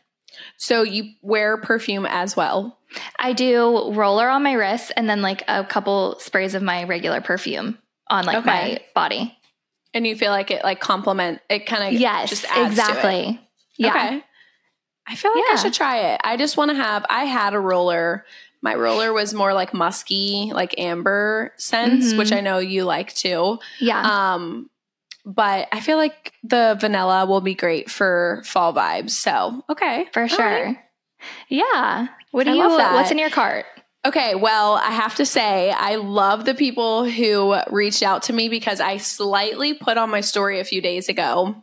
[0.56, 2.78] So you wear perfume as well.
[3.18, 7.20] I do roller on my wrists and then like a couple sprays of my regular
[7.20, 8.46] perfume on like Okay.
[8.48, 9.36] my body.
[9.92, 12.68] And you feel like it like complement it kind of Yes, just adds to it.
[12.68, 13.40] exactly.
[13.76, 13.88] Yeah.
[13.90, 14.22] Okay.
[15.08, 15.54] I feel like Yeah.
[15.54, 16.20] I should try it.
[16.22, 18.24] I just want to have I had a roller.
[18.62, 22.18] My roller was more like musky, like amber scents, Mhm.
[22.18, 23.58] which I know you like too.
[23.80, 24.32] Yeah.
[24.34, 24.68] Um
[25.26, 29.10] but I feel like the vanilla will be great for fall vibes.
[29.10, 30.06] So, okay.
[30.12, 30.38] for sure.
[30.44, 30.78] right.
[31.48, 32.08] Yeah.
[32.30, 33.66] What do I you what's in your cart?
[34.06, 38.48] Okay, well, I have to say, I love the people who reached out to me
[38.48, 41.54] because I slightly put on my story a few days ago.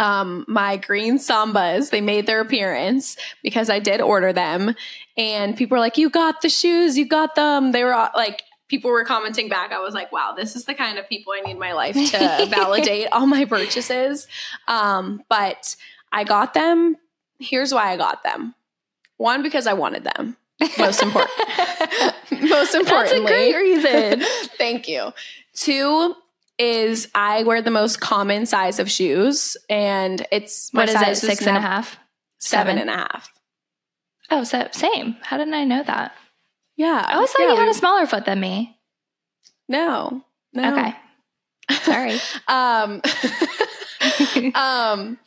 [0.00, 4.74] Um, my green sambas, they made their appearance because I did order them.
[5.16, 7.72] And people were like, You got the shoes, you got them.
[7.72, 9.72] They were all, like, people were commenting back.
[9.72, 11.94] I was like, Wow, this is the kind of people I need in my life
[11.94, 14.26] to validate all my purchases.
[14.68, 15.76] Um, but
[16.12, 16.96] I got them.
[17.38, 18.54] Here's why I got them
[19.20, 20.36] one, because I wanted them.
[20.78, 21.30] Most important.
[22.40, 24.22] Most That's a importantly, great reason.
[24.56, 25.12] Thank you.
[25.54, 26.14] Two
[26.60, 30.98] is I wear the most common size of shoes, and it's my what is it?
[30.98, 31.96] size Six and a half?
[32.38, 32.78] seven Seven?
[32.78, 33.32] and a half.
[34.30, 35.16] Oh, so same.
[35.22, 36.12] How didn't I know that?
[36.76, 38.78] Yeah, I always thought yeah, you had a smaller foot than me.
[39.68, 40.72] no, no.
[40.72, 40.94] Okay.
[41.82, 42.18] Sorry.
[42.48, 43.00] um,
[44.54, 45.18] um,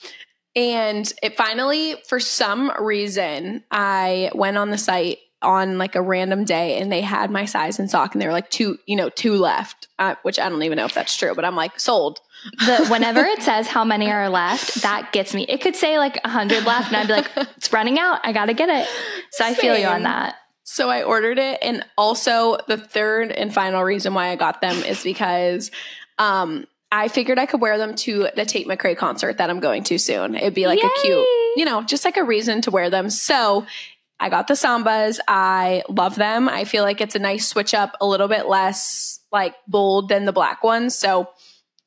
[0.55, 6.45] and it finally, for some reason, I went on the site on like a random
[6.45, 9.09] day and they had my size in sock and they were like two, you know,
[9.09, 12.19] two left, uh, which I don't even know if that's true, but I'm like sold.
[12.65, 15.45] the whenever it says how many are left, that gets me.
[15.47, 18.19] It could say like a hundred left, and I'd be like, "It's running out.
[18.23, 18.87] I gotta get it."
[19.31, 20.35] So I feel you on that.
[20.63, 21.59] So I ordered it.
[21.61, 25.69] And also, the third and final reason why I got them is because
[26.17, 29.83] um, I figured I could wear them to the Tate McRae concert that I'm going
[29.85, 30.35] to soon.
[30.35, 31.27] It'd be like a cute,
[31.57, 33.09] you know, just like a reason to wear them.
[33.09, 33.65] So
[34.19, 35.19] I got the Sambas.
[35.27, 36.47] I love them.
[36.47, 40.25] I feel like it's a nice switch up, a little bit less like bold than
[40.25, 40.95] the black ones.
[40.95, 41.29] So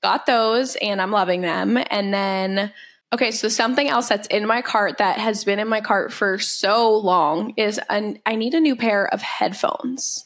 [0.02, 1.78] got those and I'm loving them.
[1.90, 2.72] And then
[3.12, 6.38] Okay, so something else that's in my cart that has been in my cart for
[6.38, 10.24] so long is an, I need a new pair of headphones.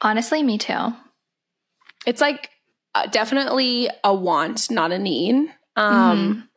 [0.00, 0.94] Honestly, me too.
[2.06, 2.48] It's like
[2.94, 5.52] uh, definitely a want, not a need.
[5.76, 6.48] Um, Mhm.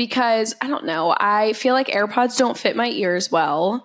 [0.00, 3.84] Because I don't know, I feel like AirPods don't fit my ears well.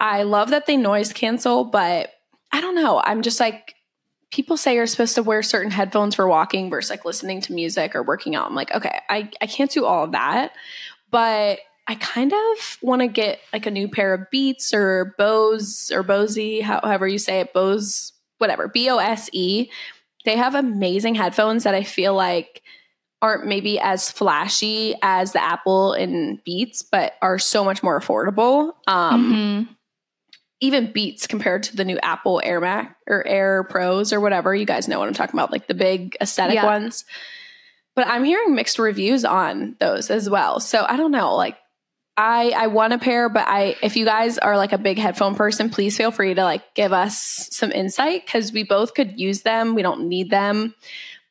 [0.00, 2.10] I love that they noise cancel, but
[2.50, 3.00] I don't know.
[3.04, 3.76] I'm just like
[4.32, 7.94] people say you're supposed to wear certain headphones for walking versus like listening to music
[7.94, 8.48] or working out.
[8.48, 10.50] I'm like, okay, I, I can't do all of that.
[11.12, 15.92] But I kind of want to get like a new pair of Beats or Bose
[15.94, 19.70] or Bose, however you say it, Bose, whatever, B O S E.
[20.24, 22.62] They have amazing headphones that I feel like
[23.22, 28.72] aren't maybe as flashy as the Apple and Beats, but are so much more affordable.
[28.88, 29.72] Um, mm-hmm.
[30.60, 34.54] Even Beats compared to the new Apple Air Mac or Air Pros or whatever.
[34.54, 36.66] You guys know what I'm talking about, like the big aesthetic yeah.
[36.66, 37.04] ones.
[37.94, 40.60] But I'm hearing mixed reviews on those as well.
[40.60, 41.34] So I don't know.
[41.36, 41.56] Like
[42.16, 45.34] I I want a pair, but I if you guys are like a big headphone
[45.34, 49.42] person, please feel free to like give us some insight because we both could use
[49.42, 49.74] them.
[49.74, 50.74] We don't need them,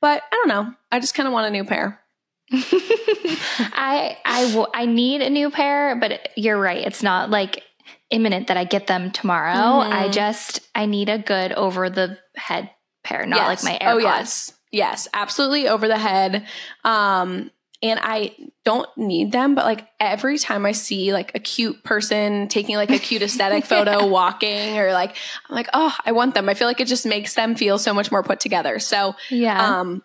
[0.01, 0.73] but I don't know.
[0.91, 1.99] I just kind of want a new pair.
[2.51, 6.85] I I w- I need a new pair, but you're right.
[6.85, 7.63] It's not like
[8.09, 9.53] imminent that I get them tomorrow.
[9.53, 9.93] Mm-hmm.
[9.93, 12.69] I just I need a good over the head
[13.03, 13.63] pair, not yes.
[13.63, 13.93] like my AirPods.
[13.93, 16.45] Oh yes, yes, absolutely over the head.
[16.83, 17.51] Um,
[17.83, 22.47] and I don't need them, but like every time I see like a cute person
[22.47, 25.15] taking like a cute aesthetic photo walking or like
[25.49, 26.47] I'm like, oh, I want them.
[26.47, 28.79] I feel like it just makes them feel so much more put together.
[28.79, 29.79] So yeah.
[29.79, 30.03] Um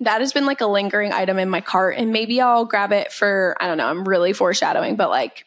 [0.00, 3.12] that has been like a lingering item in my cart and maybe I'll grab it
[3.12, 5.46] for I don't know, I'm really foreshadowing, but like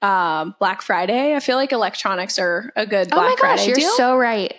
[0.00, 1.34] um Black Friday.
[1.34, 3.96] I feel like electronics are a good Black oh my gosh, Friday you're deal.
[3.96, 4.54] so right.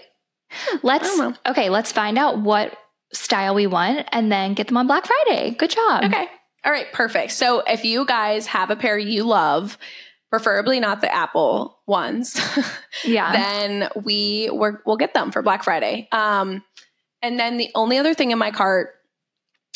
[0.84, 2.78] Let's okay, let's find out what
[3.14, 5.52] style we want and then get them on Black Friday.
[5.52, 6.04] Good job.
[6.06, 6.28] Okay.
[6.64, 7.32] All right, perfect.
[7.32, 9.78] So if you guys have a pair you love,
[10.32, 12.40] preferably not the Apple ones,
[13.06, 16.08] yeah, then we we will get them for Black Friday.
[16.12, 16.64] Um,
[17.22, 18.96] and then the only other thing in my cart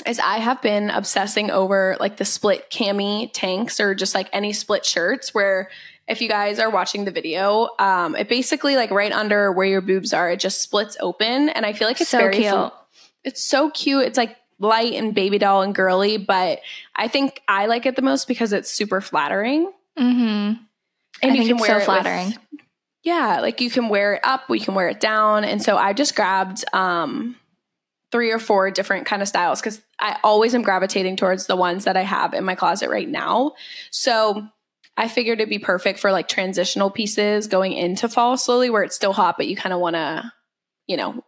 [0.05, 4.53] is I have been obsessing over like the split cami tanks or just like any
[4.53, 5.69] split shirts where
[6.07, 9.81] if you guys are watching the video, um, it basically like right under where your
[9.81, 12.73] boobs are, it just splits open, and I feel like it's so very cute.
[13.23, 14.05] It's so cute.
[14.05, 16.59] It's like light and baby doll and girly, but
[16.95, 19.71] I think I like it the most because it's super flattering.
[19.97, 20.61] Mm-hmm.
[21.21, 22.27] And I you can wear so it flattering.
[22.27, 22.61] With,
[23.03, 25.93] yeah, like you can wear it up, we can wear it down, and so I
[25.93, 27.35] just grabbed um
[28.11, 31.85] three or four different kind of styles because I always am gravitating towards the ones
[31.85, 33.53] that I have in my closet right now.
[33.91, 34.47] So
[34.97, 38.95] I figured it'd be perfect for like transitional pieces going into fall slowly where it's
[38.95, 40.31] still hot, but you kind of want to,
[40.87, 41.23] you know,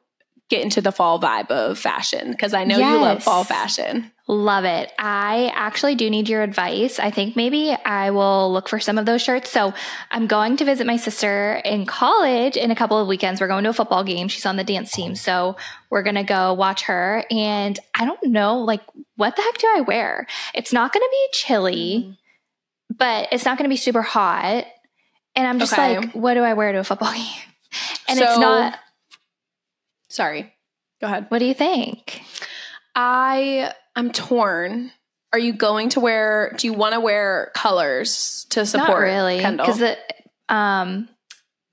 [0.52, 2.94] get into the fall vibe of fashion because I know yes.
[2.94, 4.12] you love fall fashion.
[4.28, 4.92] Love it.
[5.00, 7.00] I actually do need your advice.
[7.00, 9.50] I think maybe I will look for some of those shirts.
[9.50, 9.74] So
[10.12, 13.40] I'm going to visit my sister in college in a couple of weekends.
[13.40, 14.28] We're going to a football game.
[14.28, 15.16] She's on the dance team.
[15.16, 15.56] So
[15.90, 17.24] we're going to go watch her.
[17.32, 18.82] And I don't know, like,
[19.16, 20.28] what the heck do I wear?
[20.54, 22.20] It's not going to be chilly,
[22.94, 24.66] but it's not going to be super hot.
[25.34, 25.98] And I'm just okay.
[25.98, 27.26] like, what do I wear to a football game?
[28.10, 28.78] And so, it's not
[30.12, 30.54] Sorry.
[31.00, 31.26] Go ahead.
[31.30, 32.22] What do you think?
[32.96, 34.92] I I'm torn.
[35.34, 39.38] Are you going to wear do you want to wear colors to support Not really
[39.38, 39.98] because the
[40.50, 41.08] um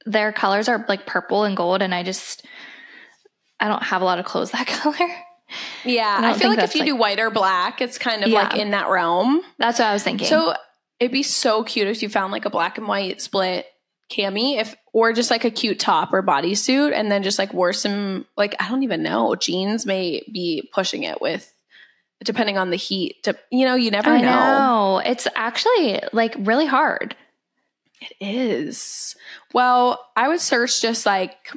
[0.07, 2.47] their colors are like purple and gold and I just
[3.61, 5.11] I don't have a lot of clothes that color.
[5.85, 8.29] Yeah, I, I feel like if you like, do white or black, it's kind of
[8.29, 9.41] yeah, like in that realm.
[9.59, 10.29] That's what I was thinking.
[10.29, 10.55] So
[11.01, 13.67] it'd be so cute if you found like a black and white split
[14.11, 17.73] cami if or just like a cute top or bodysuit and then just like wore
[17.73, 21.53] some like I don't even know jeans may be pushing it with
[22.25, 24.27] depending on the heat to, you know you never I know.
[24.27, 25.03] know.
[25.05, 27.17] It's actually like really hard.
[28.01, 29.15] It is.
[29.53, 31.51] Well I would search just like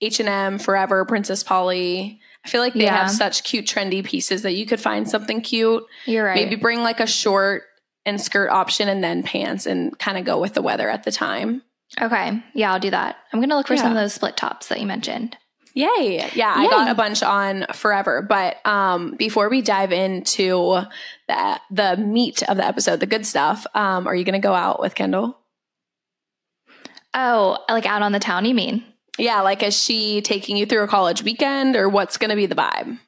[0.00, 2.20] H&M Forever Princess Polly.
[2.44, 2.96] I feel like they yeah.
[2.96, 5.84] have such cute trendy pieces that you could find something cute.
[6.04, 6.34] You're right.
[6.34, 7.62] Maybe bring like a short
[8.04, 11.12] and skirt option and then pants and kind of go with the weather at the
[11.12, 11.62] time
[12.00, 12.42] Okay.
[12.54, 13.16] Yeah, I'll do that.
[13.32, 13.82] I'm going to look for yeah.
[13.82, 15.36] some of those split tops that you mentioned.
[15.74, 16.30] Yay.
[16.34, 16.66] Yeah, Yay.
[16.66, 18.22] I got a bunch on forever.
[18.22, 20.80] But um, before we dive into
[21.28, 24.54] the, the meat of the episode, the good stuff, um, are you going to go
[24.54, 25.38] out with Kendall?
[27.12, 28.84] Oh, like out on the town, you mean?
[29.18, 32.46] Yeah, like is she taking you through a college weekend or what's going to be
[32.46, 32.98] the vibe?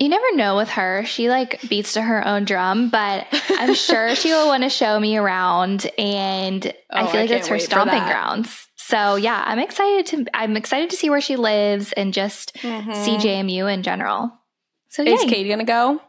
[0.00, 1.04] You never know with her.
[1.04, 4.98] She like beats to her own drum, but I'm sure she will want to show
[4.98, 8.66] me around and oh, I feel like it's her stomping grounds.
[8.76, 12.94] So yeah, I'm excited to I'm excited to see where she lives and just mm-hmm.
[12.94, 14.32] see JMU in general.
[14.88, 16.00] So Is Katie gonna go?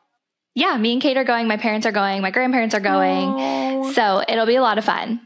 [0.56, 3.28] Yeah, me and Cade are going, my parents are going, my grandparents are going.
[3.28, 3.92] Oh.
[3.92, 5.20] So it'll be a lot of fun.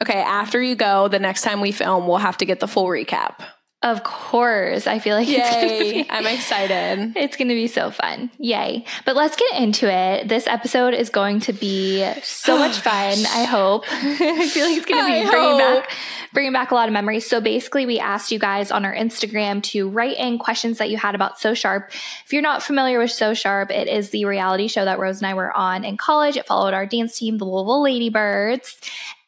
[0.00, 2.86] Okay, after you go, the next time we film, we'll have to get the full
[2.86, 3.44] recap.
[3.82, 4.86] Of course.
[4.86, 5.36] I feel like Yay.
[5.36, 7.12] It's going to be, I'm excited.
[7.16, 8.30] It's going to be so fun.
[8.38, 8.84] Yay.
[9.04, 10.28] But let's get into it.
[10.28, 13.84] This episode is going to be so much fun, I hope.
[13.90, 15.84] I feel like it's going to be I bringing hope.
[15.84, 15.90] back
[16.32, 17.26] bringing back a lot of memories.
[17.26, 20.96] So basically, we asked you guys on our Instagram to write in questions that you
[20.98, 21.90] had about So Sharp.
[22.24, 25.26] If you're not familiar with So Sharp, it is the reality show that Rose and
[25.26, 26.36] I were on in college.
[26.36, 28.76] It followed our dance team, the Louisville Ladybirds.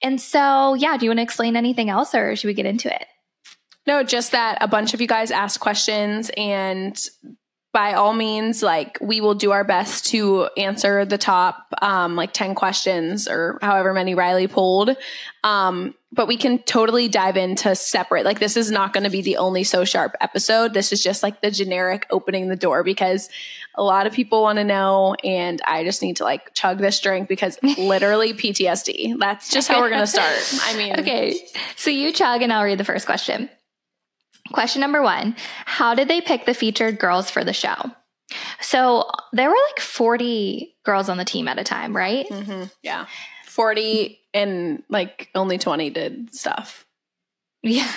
[0.03, 2.95] And so, yeah, do you want to explain anything else or should we get into
[2.95, 3.07] it?
[3.89, 6.95] No, just that a bunch of you guys asked questions and
[7.73, 12.35] by all means, like we will do our best to answer the top um, like
[12.35, 14.95] 10 questions or however many Ryleigh pulled.
[15.43, 18.27] Um, but we can totally dive into separate.
[18.27, 20.75] Like this is not going to be the only So Sharp episode.
[20.75, 23.31] This is just like the generic opening the door because
[23.75, 27.01] a lot of people want to know and I just need to like chug this
[27.01, 29.19] drink because literally PTSD.
[29.19, 30.37] That's just how we're going to start.
[30.63, 31.41] I mean, okay.
[31.77, 33.49] So you chug and I'll read the first question.
[34.53, 37.77] Question number one How did they pick the featured girls for the show?
[38.61, 42.29] So there were like 40 girls on the team at a time, right?
[42.29, 42.65] Mm-hmm.
[42.83, 43.07] Yeah.
[43.47, 46.87] 40 and like only 20 did stuff.
[47.63, 47.91] Yeah.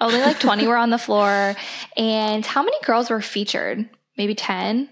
[0.00, 1.54] Only like 20 were on the floor.
[1.96, 3.88] And how many girls were featured?
[4.18, 4.88] Maybe 10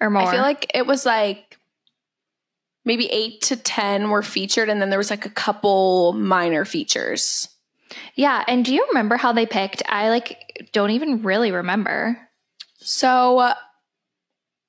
[0.00, 0.22] or more?
[0.22, 1.58] I feel like it was like
[2.84, 4.68] maybe eight to 10 were featured.
[4.68, 7.48] And then there was like a couple minor features.
[8.14, 9.82] Yeah, and do you remember how they picked?
[9.88, 12.18] I like don't even really remember.
[12.78, 13.54] So uh,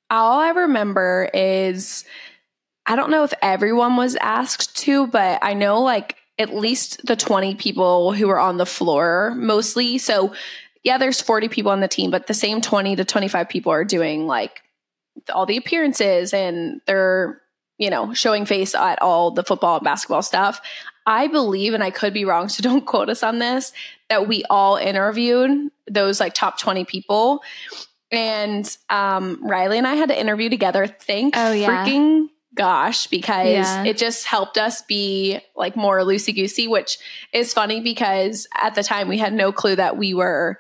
[0.10, 2.06] all I remember is
[2.86, 7.16] I don't know if everyone was asked to, but I know like at least the
[7.16, 9.98] 20 people who were on the floor mostly.
[9.98, 10.34] So
[10.84, 13.86] yeah, there's 40 people on the team, but the same 20 to 25 people are
[13.86, 14.62] doing like
[15.34, 17.42] all the appearances and they're
[17.78, 20.62] you know, showing face at all the football and basketball stuff.
[21.06, 23.74] I believe, and I could be wrong, so don't quote us on this,
[24.10, 27.44] that we all interviewed those like top 20 people.
[28.12, 30.86] And um, Ryleigh and I had to interview together.
[30.86, 31.86] Thank oh, yeah.
[31.86, 33.84] freaking gosh, because yeah.
[33.84, 37.00] it just helped us be like more loosey goosey, which
[37.34, 40.60] is funny because at the time we had no clue that we were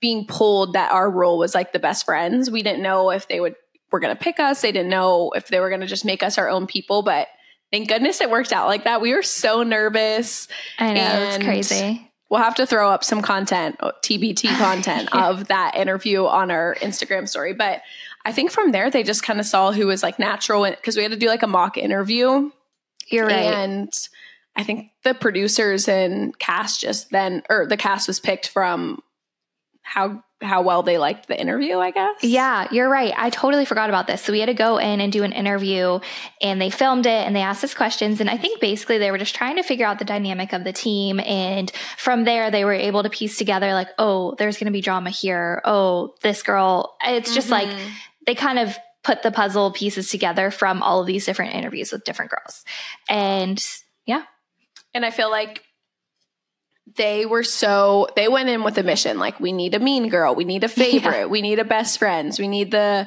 [0.00, 2.50] being pulled that our role was like the best friends.
[2.50, 3.56] We didn't know if they would
[3.92, 4.60] were going to pick us.
[4.60, 7.28] They didn't know if they were going to just make us our own people, but
[7.74, 9.00] thank goodness it worked out like that.
[9.00, 10.46] We were so nervous.
[10.78, 12.08] I know, it's crazy.
[12.30, 15.28] We'll have to throw up some content, oh, TBT content yeah.
[15.28, 17.52] of that interview on our Instagram story.
[17.52, 17.82] But
[18.24, 21.02] I think from there, they just kind of saw who was like natural because we
[21.02, 22.50] had to do like a mock interview.
[23.08, 23.42] You're right.
[23.42, 23.92] And
[24.54, 29.02] I think the producers and cast just then, or the cast was picked from
[29.82, 32.22] how how well they liked the interview, I guess.
[32.22, 33.12] Yeah, you're right.
[33.16, 34.22] I totally forgot about this.
[34.22, 36.00] So we had to go in and do an interview
[36.40, 38.20] and they filmed it and they asked us questions.
[38.20, 40.72] And I think basically they were just trying to figure out the dynamic of the
[40.72, 41.20] team.
[41.20, 44.80] And from there, they were able to piece together, like, oh, there's going to be
[44.80, 45.62] drama here.
[45.64, 46.96] Oh, this girl.
[47.02, 47.70] It's just mm-hmm.
[47.70, 47.78] like
[48.26, 52.04] they kind of put the puzzle pieces together from all of these different interviews with
[52.04, 52.64] different girls.
[53.08, 53.64] And
[54.06, 54.22] yeah.
[54.94, 55.62] And I feel like
[56.96, 60.34] they were so they went in with a mission like we need a mean girl
[60.34, 61.26] we need a favorite yeah.
[61.26, 63.06] we need a best friends we need the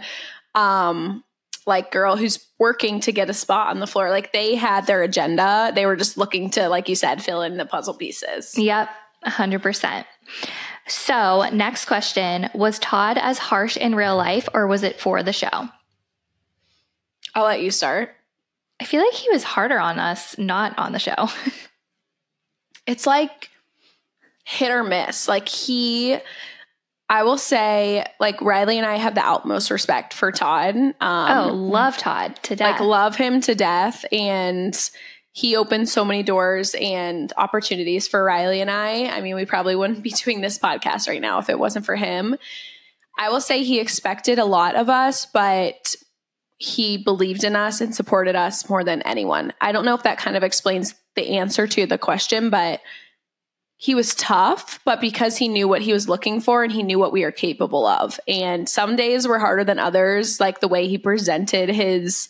[0.56, 1.24] um
[1.66, 4.10] like girl who's working to get a spot on the floor.
[4.10, 5.74] Like they had their agenda.
[5.76, 8.58] They were just looking to like you said fill in the puzzle pieces.
[8.58, 8.90] Yep
[9.26, 10.06] 100%
[10.88, 12.50] so next question.
[12.54, 15.70] Was todd as harsh in real life or was it for the show?
[17.36, 18.16] I'll let you start.
[18.80, 21.30] I feel like he was harder on us not on the show.
[22.88, 23.50] It's like
[24.48, 25.28] hit or miss.
[25.28, 26.18] Like he,
[27.10, 30.74] I will say, like Ryleigh and I have the utmost respect for Todd.
[30.74, 32.80] Um, oh, love Todd to death.
[32.80, 34.90] Like love him to death, and
[35.34, 39.08] he opened so many doors and opportunities for Ryleigh and I.
[39.08, 41.98] I mean, we probably wouldn't be doing this podcast right now if it wasn't for
[41.98, 42.38] him.
[43.20, 45.94] I will say he expected a lot of us, but
[46.58, 49.52] he believed in us and supported us more than anyone.
[49.60, 52.80] I don't know if that kind of explains the answer to the question, but
[53.80, 56.98] he was tough, but because he knew what he was looking for and he knew
[56.98, 58.20] what we are capable of.
[58.28, 62.28] And some days were harder than others, like the way he presented his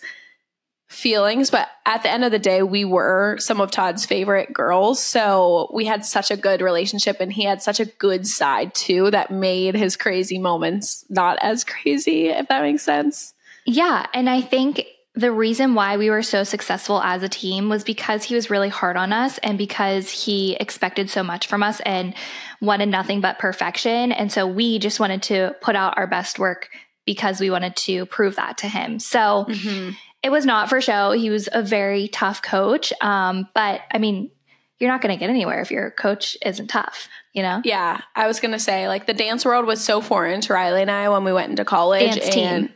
[0.89, 1.49] feelings.
[1.49, 5.01] But at the end of the day, we were some of Todd's favorite girls.
[5.01, 9.09] So we had such a good relationship and he had such a good side too
[9.11, 13.33] that made his crazy moments not as crazy, if that makes sense.
[13.65, 14.05] Yeah.
[14.13, 14.83] And I think
[15.17, 18.69] the reason why we were so successful as a team was because he was really
[18.69, 22.13] hard on us and because he expected so much from us and
[22.61, 24.11] wanted nothing but perfection.
[24.11, 26.69] And so we just wanted to put out our best work
[27.03, 28.99] because we wanted to prove that to him.
[28.99, 29.93] So mm-hmm.
[30.21, 31.13] it was not for show.
[31.13, 32.93] He was a very tough coach.
[33.01, 34.29] Um, but I mean,
[34.77, 37.61] you're not going to get anywhere if your coach isn't tough, you know?
[37.63, 38.01] Yeah.
[38.15, 40.91] I was going to say, like, the dance world was so foreign to Ryleigh and
[40.91, 42.13] I when we went into college.
[42.13, 42.33] Dance and,
[42.67, 42.69] team.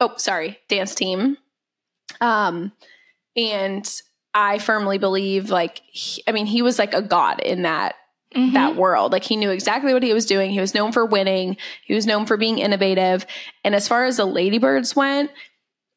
[0.00, 0.58] Oh, sorry.
[0.68, 1.36] Dance team.
[2.20, 2.72] Um,
[3.36, 3.90] and
[4.32, 7.94] I firmly believe, like, he, I mean, he was like a god in that
[8.34, 8.52] Mhm.
[8.54, 9.12] that world.
[9.12, 10.50] Like he knew exactly what he was doing.
[10.50, 11.56] He was known for winning.
[11.84, 13.24] He was known for being innovative.
[13.62, 15.30] And as far as the Ladybirds went,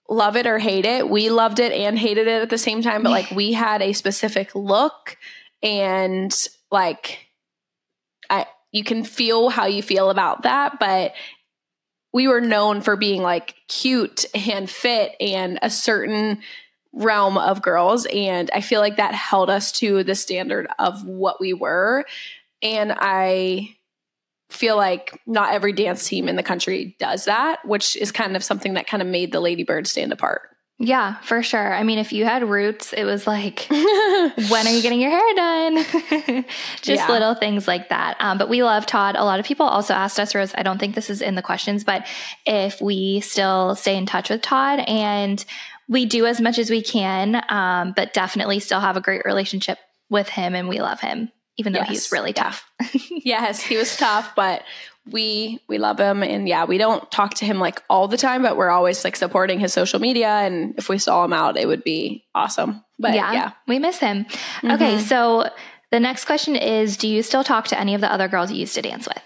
[0.07, 3.01] love it or hate it, we loved it and hated it at the same time.
[3.01, 5.17] But like we had a specific look
[5.63, 6.31] and
[6.71, 7.27] like
[8.29, 11.13] I you can feel how you feel about that, but
[12.17, 16.39] we were known for being like cute and fit and a certain
[16.91, 21.39] realm of girls and i feel like that held us to the standard of what
[21.39, 22.05] we were.
[22.63, 23.69] And i
[24.49, 28.43] feel like not every dance team in the country does that which is kind of
[28.43, 31.73] something that kind of made the ladybird stand apart Yeah, for sure.
[31.73, 35.33] I mean, if you had roots, it was like, when are you getting your hair
[35.35, 35.75] done?
[36.83, 37.11] Just Yeah.
[37.11, 38.15] little things like that.
[38.19, 39.15] Um, but we love Todd.
[39.15, 41.41] A lot of people also asked us, Rose, I don't think this is in the
[41.41, 42.05] questions, but
[42.45, 45.43] if we still stay in touch with Todd and
[45.89, 49.79] we do as much as we can, um, but definitely still have a great relationship
[50.11, 51.89] with him and we love him, even though Yes.
[51.89, 52.69] he's really tough.
[53.09, 54.61] yes he was tough but
[55.11, 58.41] we we love him and yeah we don't talk to him like all the time
[58.43, 61.67] but we're always like supporting his social media and if we saw him out it
[61.67, 64.25] would be awesome but yeah, yeah, we miss him.
[64.63, 65.01] Okay, Mhm.
[65.01, 65.49] so
[65.91, 68.57] the next question is Do you still talk to any of the other girls you
[68.59, 69.21] used to dance with?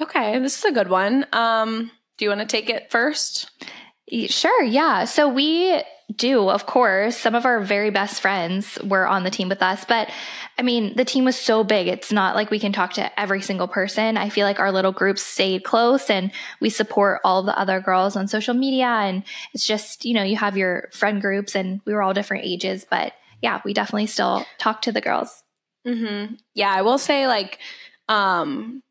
[0.00, 3.50] okay this is a good one um do you want to take it first
[4.28, 5.04] Sure, yeah.
[5.06, 5.80] So we
[6.16, 7.16] do, of course.
[7.16, 10.10] Some of our very best friends were on the team with us, but
[10.58, 11.88] I mean, the team was so big.
[11.88, 14.16] It's not like we can talk to every single person.
[14.16, 18.16] I feel like our little groups stayed close and we support all the other girls
[18.16, 18.86] on social media.
[18.86, 22.44] And it's just, you know, you have your friend groups and we were all different
[22.44, 25.42] ages, but yeah, we definitely still talk to the girls.
[25.86, 26.34] Mm-hmm.
[26.54, 27.58] Yeah, I will say like
[28.08, 28.82] um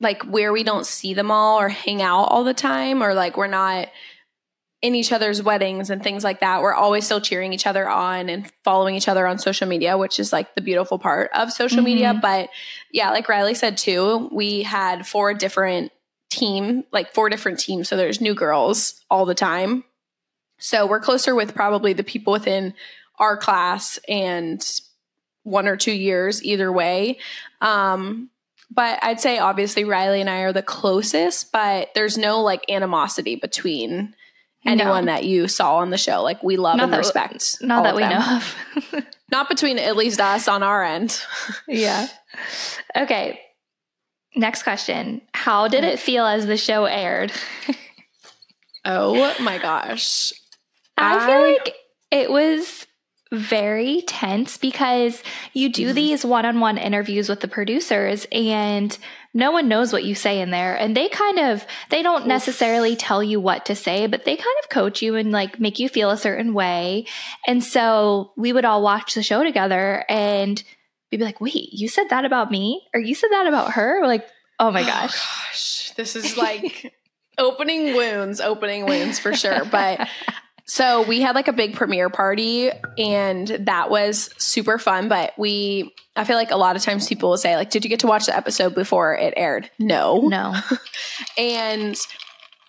[0.00, 3.36] like where we don't see them all or hang out all the time or like
[3.36, 3.88] we're not
[4.82, 6.60] in each other's weddings and things like that.
[6.60, 10.18] We're always still cheering each other on and following each other on social media, which
[10.18, 12.12] is like the beautiful part of social media.
[12.14, 12.20] Mhm.
[12.20, 12.50] But
[12.90, 15.92] yeah, like Ryleigh said too, we had four different
[16.30, 17.88] team, like four different teams.
[17.88, 19.84] So there's new girls all the time.
[20.58, 22.74] So we're closer with probably the people within
[23.18, 24.60] our class and
[25.44, 27.18] one or two years either way.
[27.60, 28.30] Um,
[28.70, 33.36] but I'd say obviously Ryleigh and I are the closest, but there's no like animosity
[33.36, 34.14] between
[34.64, 35.12] anyone No.
[35.12, 36.22] that you saw on the show.
[36.22, 37.56] Like we love Not and that- respect.
[37.60, 38.12] Not that we them.
[38.12, 39.04] know of.
[39.30, 41.20] Not between at least us on our end.
[41.68, 42.06] Yeah.
[42.96, 43.40] Okay.
[44.36, 45.22] Next question.
[45.34, 47.32] How did it feel as the show aired?
[48.84, 50.32] Oh my gosh.
[50.96, 51.74] I feel like
[52.10, 52.86] it was
[53.30, 55.94] very tense because you do Mhm.
[55.94, 58.98] these one on one interviews with the producers and
[59.34, 60.74] no one knows what you say in there.
[60.74, 64.56] And they kind of, they don't necessarily tell you what to say, but they kind
[64.62, 67.06] of coach you and like make you feel a certain way.
[67.46, 70.62] And so we would all watch the show together and
[71.10, 72.82] we'd be like, wait, you said that about me?
[72.94, 74.00] Or you said that about her?
[74.00, 74.26] We're like,
[74.58, 75.12] oh my oh gosh.
[75.12, 75.92] gosh.
[75.96, 76.92] This is like
[77.38, 79.64] opening wounds, opening wounds for sure.
[79.64, 80.08] But
[80.64, 85.08] so we had like a big premiere party and that was super fun.
[85.08, 87.90] But we, I feel like a lot of times people will say, like, did you
[87.90, 89.70] get to watch the episode before it aired?
[89.78, 90.28] No.
[90.28, 90.54] no.
[91.38, 91.96] And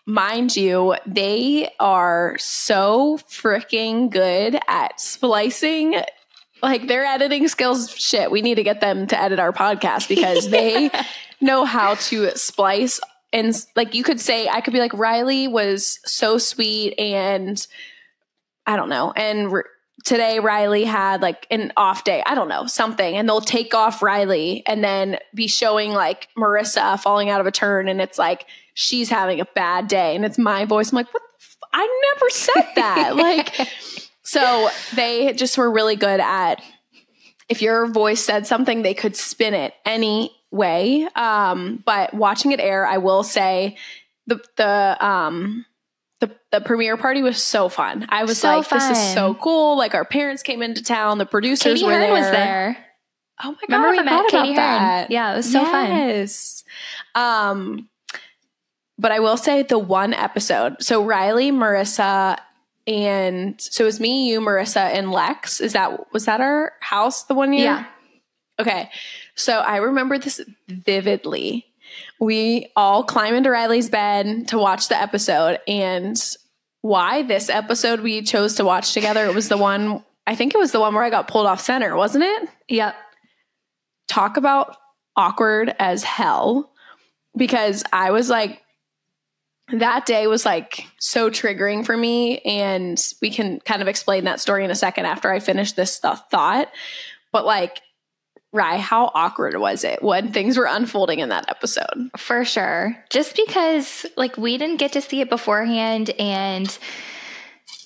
[0.05, 6.01] mind you, they are so freaking good at splicing.
[6.61, 10.49] Like their editing skills, shit, we need to get them to edit our podcast because
[10.49, 10.89] they
[11.41, 12.99] know how to splice.
[13.33, 17.65] And like you could say, I could be like, Ryleigh was so sweet and
[18.65, 19.11] I don't know.
[19.11, 19.65] And r-
[20.05, 22.23] today Ryleigh had like an off day.
[22.25, 23.17] I don't know, something.
[23.17, 27.51] And they'll take off Ryleigh and then be showing like Marissa falling out of a
[27.51, 27.89] turn.
[27.89, 30.15] And it's like, she's having a bad day.
[30.15, 30.91] And it's my voice.
[30.91, 31.23] I'm like, what?
[31.23, 33.15] The f- I never said that.
[33.15, 33.67] like,
[34.21, 36.61] so they just were really good at
[37.49, 41.07] if your voice said something, they could spin it any way.
[41.15, 43.77] Um, but watching it air, I will say
[44.27, 45.65] the the um
[46.21, 48.05] the the premiere party was so fun.
[48.09, 49.77] I was So like, this is so cool.
[49.77, 52.11] Like our parents came into town, the producers Katie were Hearn there.
[52.13, 52.77] was there.
[53.43, 53.75] Oh my god!
[53.83, 54.55] Remember we met Katie Hearn?
[54.55, 55.11] that.
[55.11, 55.89] Yeah, it was so fun.
[55.89, 56.63] Yes.
[57.15, 57.89] Um,
[58.97, 60.77] but I will say the one episode.
[60.81, 62.37] So Ryleigh, Marissa,
[62.85, 65.59] and so it was me, you, Marissa, and Lex.
[65.59, 67.65] Is that was that our house the one year?
[67.65, 67.85] Yeah.
[68.59, 68.89] Okay.
[69.35, 71.65] So I remember this vividly.
[72.19, 75.59] We all climb into Ryleigh's bed to watch the episode.
[75.67, 76.21] And
[76.81, 80.57] why this episode we chose to watch together, it was the one I think it
[80.57, 82.49] was the one where I got pulled off center, wasn't it?
[82.69, 82.95] Yep.
[84.07, 84.77] Talk about
[85.15, 86.71] awkward as hell
[87.35, 88.61] because I was like,
[89.71, 92.39] that day was like so triggering for me.
[92.39, 95.93] And we can kind of explain that story in a second after I finish this
[95.93, 96.69] stuff thought.
[97.31, 97.81] But like,
[98.53, 102.11] Ry, how awkward was it when things were unfolding in that episode?
[102.15, 102.95] For sure.
[103.09, 106.77] Just because like we didn't get to see it beforehand and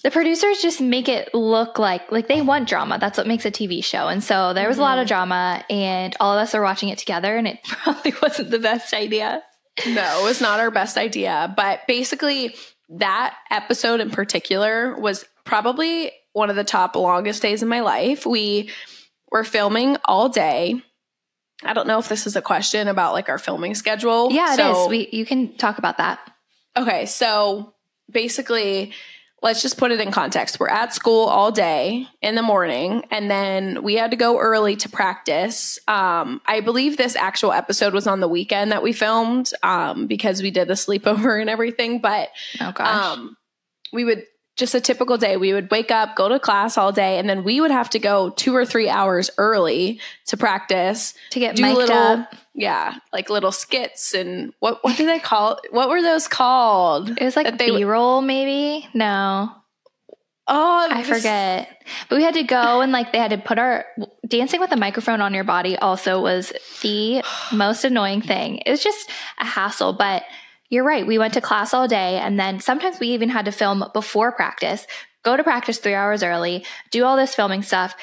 [0.04, 2.98] the producers just make it look like like they want drama.
[3.00, 4.10] That's what makes a TV show.
[4.10, 5.16] And so there was a lot of mm-hmm.
[5.16, 8.94] drama and all of us are watching it together and it probably wasn't the best
[8.94, 9.42] idea.
[9.88, 11.54] No, it was not our best idea.
[11.56, 12.56] But basically
[12.90, 18.26] that episode in particular was probably one of the top longest days of my life.
[18.26, 18.70] We
[19.32, 20.82] we're filming all day.
[21.64, 24.32] I don't know if this is a question about like our filming schedule.
[24.32, 24.88] Yeah, so, it is.
[24.90, 26.20] We you can talk about that.
[26.78, 27.74] Okay, so
[28.12, 28.94] basically
[29.42, 30.60] let's just put it in context.
[30.60, 34.76] We're at school all day in the morning, and then we had to go early
[34.78, 35.80] to practice.
[35.88, 40.42] Um, I believe this actual episode was on the weekend that we filmed um, because
[40.42, 42.00] we did the sleepover and everything.
[42.00, 42.30] But
[42.62, 43.18] oh gosh.
[43.18, 43.38] Um,
[43.94, 44.26] we would
[44.58, 47.44] just a typical day, we would wake up, go to class all day, and then
[47.44, 51.66] we would have to go two or three hours early to practice to get do
[51.66, 52.36] little, up.
[52.56, 55.60] yeah, like little skits and what what do they call?
[55.70, 57.10] What were those called?
[57.10, 58.88] It was like B roll, maybe.
[58.96, 59.52] No,
[60.48, 61.84] oh, I forget.
[62.10, 63.86] But we had to go and like they had to put our
[64.28, 65.78] dancing with a microphone on your body.
[65.78, 66.52] Also, was
[66.82, 68.58] the most annoying thing.
[68.66, 70.24] It was just a hassle, but
[70.70, 71.08] you're right.
[71.08, 74.32] We went to class all day and then sometimes we even had to film before
[74.32, 74.86] practice,
[75.24, 77.96] go to practice three hours early, do all this filming stuff,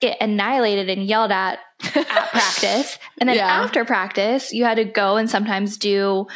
[0.00, 1.58] get annihilated and yelled at
[1.94, 2.98] at practice.
[3.20, 3.62] And then yeah.
[3.62, 6.26] after practice, you had to go and sometimes do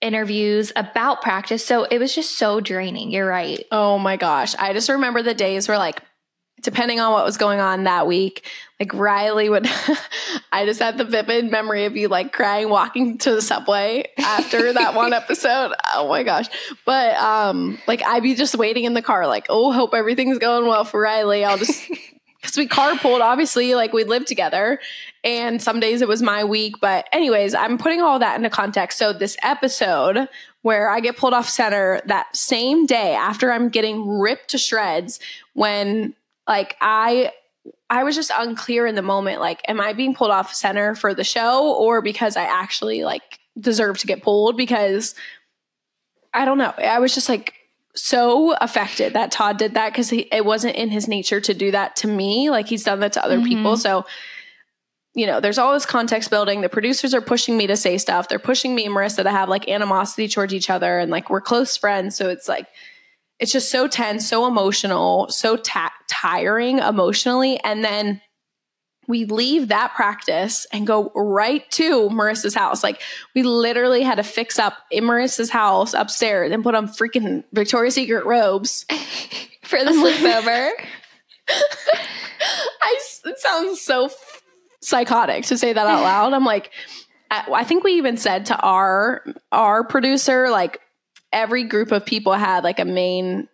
[0.00, 1.64] interviews about practice.
[1.64, 3.10] So it was just so draining.
[3.10, 3.64] You're right.
[3.70, 4.54] Oh my gosh.
[4.56, 6.02] I just remember the days where like
[6.62, 8.44] depending on what was going on that week,
[8.80, 9.66] like Ryleigh would,
[10.52, 14.72] I just had the vivid memory of you like crying walking to the subway after
[14.72, 15.72] that one episode.
[15.94, 16.46] Oh my gosh.
[16.84, 20.66] But um, like I'd be just waiting in the car, like, oh, hope everything's going
[20.66, 21.46] well for Ryleigh.
[21.46, 21.88] I'll just,
[22.40, 24.78] because we carpooled, obviously, like we lived together.
[25.24, 26.76] And some days it was my week.
[26.80, 28.98] But, anyways, I'm putting all that into context.
[28.98, 30.28] So, this episode
[30.62, 35.20] where I get pulled off center that same day after I'm getting ripped to shreds
[35.54, 36.14] when
[36.48, 37.32] like I
[37.90, 41.14] I was just unclear in the moment like am I being pulled off center for
[41.14, 45.14] the show or because I actually like deserve to get pulled because
[46.32, 46.72] I don't know.
[46.78, 47.54] I was just like
[47.94, 51.96] so affected that Todd did that because it wasn't in his nature to do that
[51.96, 52.50] to me.
[52.50, 53.48] Like he's done that to other mm-hmm.
[53.48, 53.76] people.
[53.76, 54.06] So,
[55.14, 56.60] you know, there's all this context building.
[56.60, 58.28] The producers are pushing me to say stuff.
[58.28, 60.98] They're pushing me and Marissa to have like animosity towards each other.
[60.98, 62.16] And like we're close friends.
[62.16, 62.68] So it's like,
[63.38, 67.58] it's just so tense, so emotional, so ta- tiring emotionally.
[67.60, 68.20] And then
[69.06, 72.82] we leave that practice and go right to Marissa's house.
[72.82, 73.00] Like
[73.34, 77.94] we literally had to fix up in Marissa's house upstairs and put on freaking Victoria's
[77.94, 78.84] Secret robes
[79.62, 80.70] for the sleepover.
[82.82, 84.10] I, it sounds so
[84.82, 86.32] psychotic to say that out loud.
[86.34, 86.70] I'm like,
[87.30, 90.80] I, I think we even said to our our producer, like
[91.32, 93.48] every group of people had like a main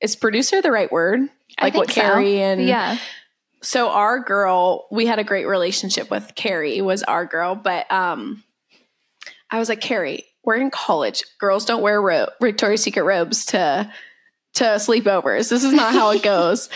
[0.00, 1.20] is producer the right word?
[1.60, 2.00] Like what so.
[2.00, 2.98] Carrie and yeah.
[3.62, 8.42] So our girl, we had a great relationship with Carrie was our girl, but um
[9.50, 11.24] I was like, Carrie, we're in college.
[11.38, 13.92] Girls don't wear ro- Victoria's Secret robes to
[14.54, 15.48] to sleepovers.
[15.48, 16.68] This is not how it goes.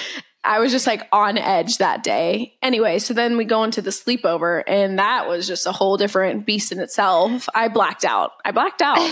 [0.44, 2.58] I was just like on edge that day.
[2.60, 6.44] Anyway, so then we go into the sleepover, and that was just a whole different
[6.44, 7.48] beast in itself.
[7.54, 8.32] I blacked out.
[8.44, 8.98] I blacked out.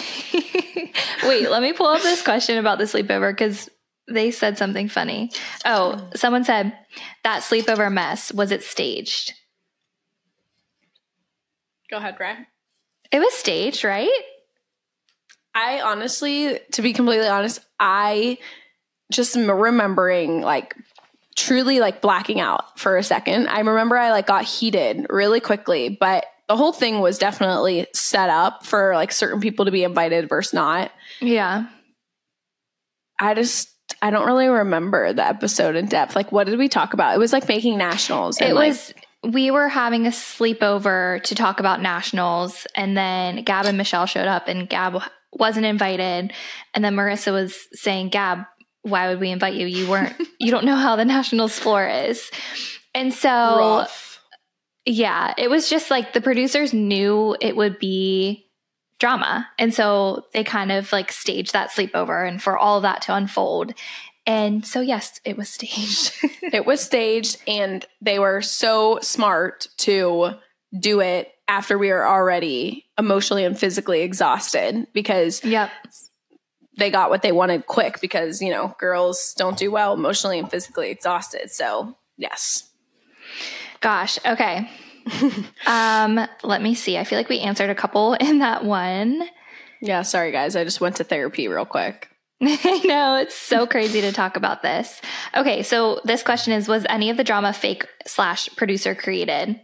[1.24, 3.70] Wait, let me pull up this question about the sleepover because
[4.08, 5.30] they said something funny.
[5.64, 6.76] Oh, someone said
[7.24, 9.32] that sleepover mess was it staged?
[11.90, 12.46] Go ahead, Brad.
[13.10, 14.10] It was staged, right?
[15.54, 18.38] I honestly, to be completely honest, I
[19.10, 20.74] just remembering like
[21.36, 23.48] truly like blacking out for a second.
[23.48, 28.28] I remember I like got heated really quickly, but the whole thing was definitely set
[28.28, 30.92] up for like certain people to be invited versus not.
[31.20, 31.66] Yeah.
[33.18, 33.70] I just
[34.00, 36.16] I don't really remember the episode in depth.
[36.16, 37.14] Like what did we talk about?
[37.14, 38.40] It was like making nationals.
[38.40, 38.92] it was
[39.24, 44.26] we were having a sleepover to talk about nationals and then Gab and Michelle showed
[44.26, 45.00] up and Gab
[45.32, 46.32] wasn't invited
[46.74, 48.44] and then Marissa was saying Gab
[48.82, 49.66] why would we invite you?
[49.66, 52.30] You weren't, you don't know how the Nationals floor is.
[52.94, 54.20] And so, Rough.
[54.84, 58.46] yeah, it was just like the producers knew it would be
[58.98, 59.48] drama.
[59.58, 63.14] And so they kind of like staged that sleepover and for all of that to
[63.14, 63.74] unfold.
[64.26, 66.12] And so, yes, it was staged.
[66.42, 70.34] it was staged, and they were so smart to
[70.78, 75.70] do it after we were already emotionally and physically exhausted because yep.
[76.78, 80.50] They got what they wanted quick because, you know, girls don't do well emotionally and
[80.50, 81.50] physically exhausted.
[81.50, 82.70] So, yes.
[83.80, 84.70] Gosh, okay.
[85.66, 86.96] um, let me see.
[86.96, 89.22] I feel like we answered a couple in that one.
[89.80, 90.54] Yeah, sorry guys.
[90.54, 92.08] I just went to therapy real quick.
[92.42, 95.00] I know it's so crazy to talk about this.
[95.36, 99.60] Okay, so this question is: Was any of the drama fake slash producer created?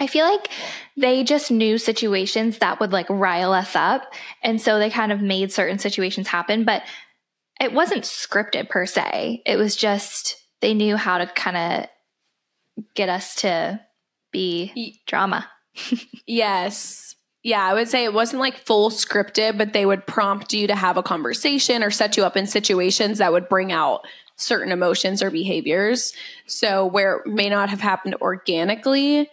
[0.00, 0.48] I feel like
[0.96, 5.20] they just knew situations that would like rile us up, and so they kind of
[5.20, 6.64] made certain situations happen.
[6.64, 6.82] But
[7.60, 9.42] it wasn't scripted per se.
[9.44, 13.80] It was just they knew how to kind of get us to
[14.32, 15.48] be drama.
[16.26, 20.66] yes, yeah, I would say it wasn't like full scripted, but they would prompt you
[20.66, 24.02] to have a conversation or set you up in situations that would bring out
[24.36, 26.12] certain emotions or behaviors.
[26.46, 29.30] So, where it may not have happened organically,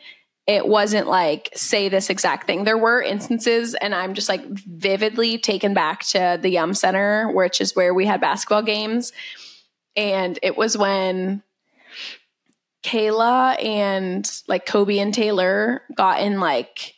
[0.48, 2.64] it wasn't like say this exact thing.
[2.64, 7.60] There were instances, and I'm just like vividly taken back to the Yum Center, which
[7.60, 9.12] is where we had basketball games.
[9.98, 11.44] And it was when
[12.84, 16.94] Kayla and like Kobe and Taylor got in like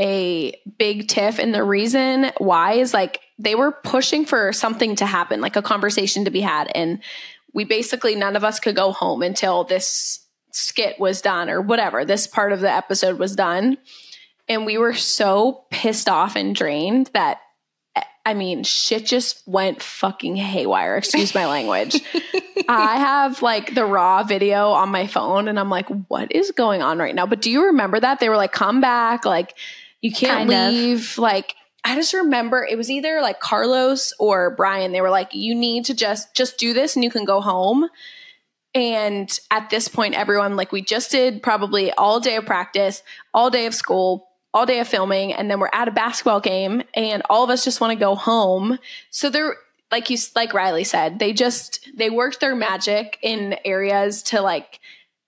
[0.00, 1.38] a big tiff.
[1.38, 5.62] And the reason why is like they were pushing for something to happen, like a
[5.62, 6.72] conversation to be had.
[6.74, 7.00] And
[7.54, 10.25] we basically, none of us could go home until this
[10.56, 13.78] skit was done or whatever, this part of the episode was done.
[14.48, 17.40] And we were so pissed off and drained that
[18.26, 20.96] I mean, shit just went fucking haywire.
[20.96, 22.02] Excuse my language.
[22.68, 26.82] I have like the raw video on my phone and I'm like, what is going
[26.82, 27.26] on right now?
[27.26, 28.18] But do you remember that?
[28.18, 29.24] They were like, come back.
[29.24, 29.54] Like,
[30.00, 31.12] you can't kind leave.
[31.12, 31.18] Of.
[31.18, 31.54] Like,
[31.84, 34.90] I just remember it was either like Carlos or Brian.
[34.90, 37.88] They were like, you need to just just do this and you can go home.
[38.76, 43.02] And at this point, everyone like we just did probably all day of practice,
[43.32, 46.82] all day of school, all day of filming, and then we're at a basketball game,
[46.92, 48.78] and all of us just want to go home.
[49.08, 49.56] So they're
[49.90, 54.78] like you like Ryleigh said, they just they worked their magic in areas to like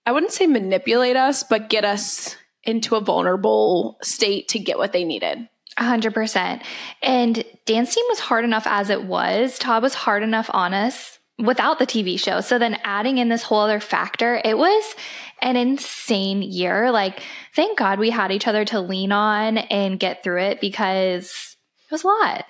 [0.05, 4.93] I wouldn't say manipulate us, but get us into a vulnerable state to get what
[4.93, 5.49] they needed.
[5.79, 6.61] 100%.
[7.01, 9.57] And dance team was hard enough as it was.
[9.57, 12.41] Todd was hard enough on us without the TV show.
[12.41, 14.95] So then adding in this whole other factor, it was
[15.41, 16.91] an insane year.
[16.91, 17.21] Like,
[17.55, 21.91] thank God we had each other to lean on and get through it because it
[21.91, 22.45] was a lot.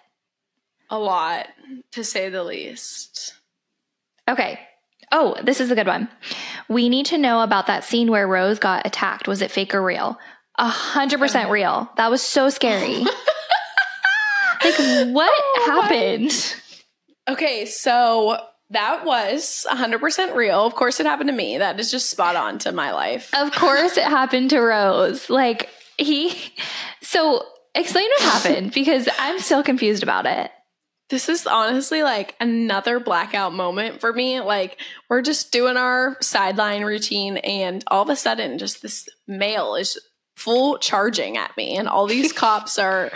[0.90, 1.48] A lot,
[1.92, 3.36] to say the least.
[4.28, 4.60] Okay.
[5.12, 6.10] Oh, this is a good one.
[6.68, 9.28] We need to know about that scene where Rose got attacked.
[9.28, 10.18] Was it fake or real?
[10.58, 11.90] A hundred percent real.
[11.98, 13.00] That was so scary.
[14.64, 14.78] like
[15.08, 16.56] what oh happened?
[17.28, 18.40] Okay, so
[18.72, 20.66] that was 100% real.
[20.66, 21.58] Of course, it happened to me.
[21.58, 23.32] That is just spot on to my life.
[23.34, 25.30] Of course, it happened to Rose.
[25.30, 26.36] Like, he.
[27.02, 30.52] So, explain what happened because I'm still confused about it.
[31.10, 34.42] This is honestly like another blackout moment for me.
[34.42, 34.78] Like,
[35.10, 40.00] we're just doing our sideline routine, and all of a sudden, just this male is
[40.36, 43.10] full charging at me, and all these cops are.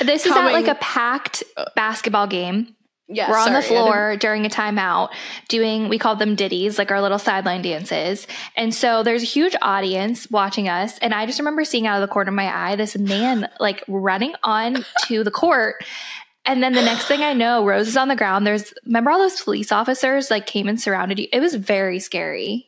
[0.00, 1.42] this is at like a packed
[1.74, 2.76] basketball game.
[3.14, 5.10] Yeah, we're on sorry, the floor during a timeout
[5.48, 8.26] doing we call them ditties, like our little sideline dances.
[8.56, 10.98] And so there's a huge audience watching us.
[10.98, 13.84] And I just remember seeing out of the corner of my eye this man like
[13.88, 15.84] running on to the court
[16.46, 18.46] and then the next thing I know, Rose is on the ground.
[18.46, 21.26] There's remember all those police officers like came and surrounded you.
[21.32, 22.66] It was very scary.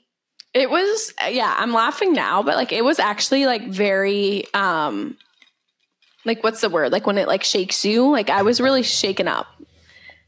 [0.55, 5.17] It was yeah, I'm laughing now, but like it was actually like very um
[6.25, 6.91] like what's the word?
[6.91, 8.11] Like when it like shakes you.
[8.11, 9.47] Like I was really shaken up.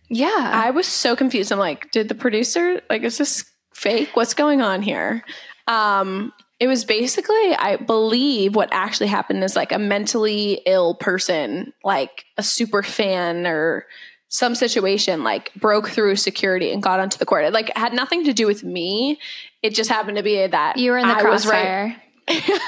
[0.09, 0.50] Yeah.
[0.54, 1.52] I was so confused.
[1.52, 3.44] I'm like, did the producer like is this
[3.74, 4.11] fake?
[4.14, 5.24] What's going on here?
[5.66, 11.72] Um it was basically, I believe, what actually happened is like a mentally ill person,
[11.84, 13.86] like a super fan or
[14.28, 17.44] some situation, like broke through security and got onto the court.
[17.44, 19.20] It like had nothing to do with me.
[19.62, 21.96] It just happened to be that you were in the I crossfire.
[22.28, 22.61] Right.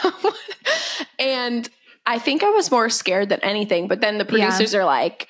[1.19, 1.69] and
[2.07, 3.89] I think I was more scared than anything.
[3.89, 4.81] But then the producers yeah.
[4.81, 5.29] are like,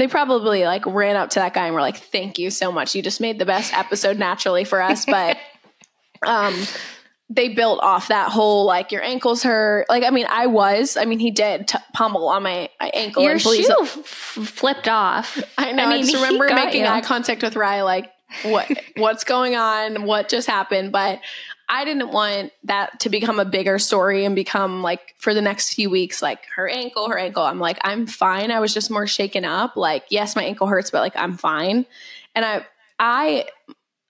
[0.00, 2.94] they probably like ran up to that guy and were like, "Thank you so much.
[2.94, 5.36] You just made the best episode naturally for us." But
[6.26, 6.54] um
[7.28, 9.90] they built off that whole like your ankles hurt.
[9.90, 10.96] Like I mean, I was.
[10.96, 13.22] I mean, he did t- pummel on my, my ankle.
[13.22, 15.38] Your shoe f- flipped off.
[15.58, 15.84] I know.
[15.84, 16.86] I, mean, I just remember making you.
[16.86, 18.10] eye contact with Ry, like
[18.42, 20.92] what what's going on, what just happened.
[20.92, 21.20] But
[21.72, 25.72] I didn't want that to become a bigger story and become like for the next
[25.72, 27.44] few weeks, like her ankle, her ankle.
[27.44, 28.50] I'm like, I'm fine.
[28.50, 29.76] I was just more shaken up.
[29.76, 31.86] Like, yes, my ankle hurts, but like I'm fine.
[32.34, 32.66] And I,
[32.98, 33.46] I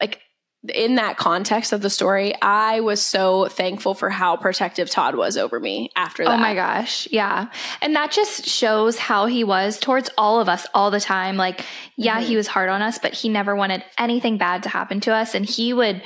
[0.00, 0.22] like
[0.68, 5.36] in that context of the story, I was so thankful for how protective Todd was
[5.36, 6.32] over me after that.
[6.32, 7.08] Oh my gosh.
[7.10, 7.50] Yeah.
[7.82, 11.36] And that just shows how he was towards all of us all the time.
[11.36, 11.64] Like,
[11.96, 12.26] yeah, mm-hmm.
[12.26, 15.34] he was hard on us, but he never wanted anything bad to happen to us.
[15.34, 16.02] And he would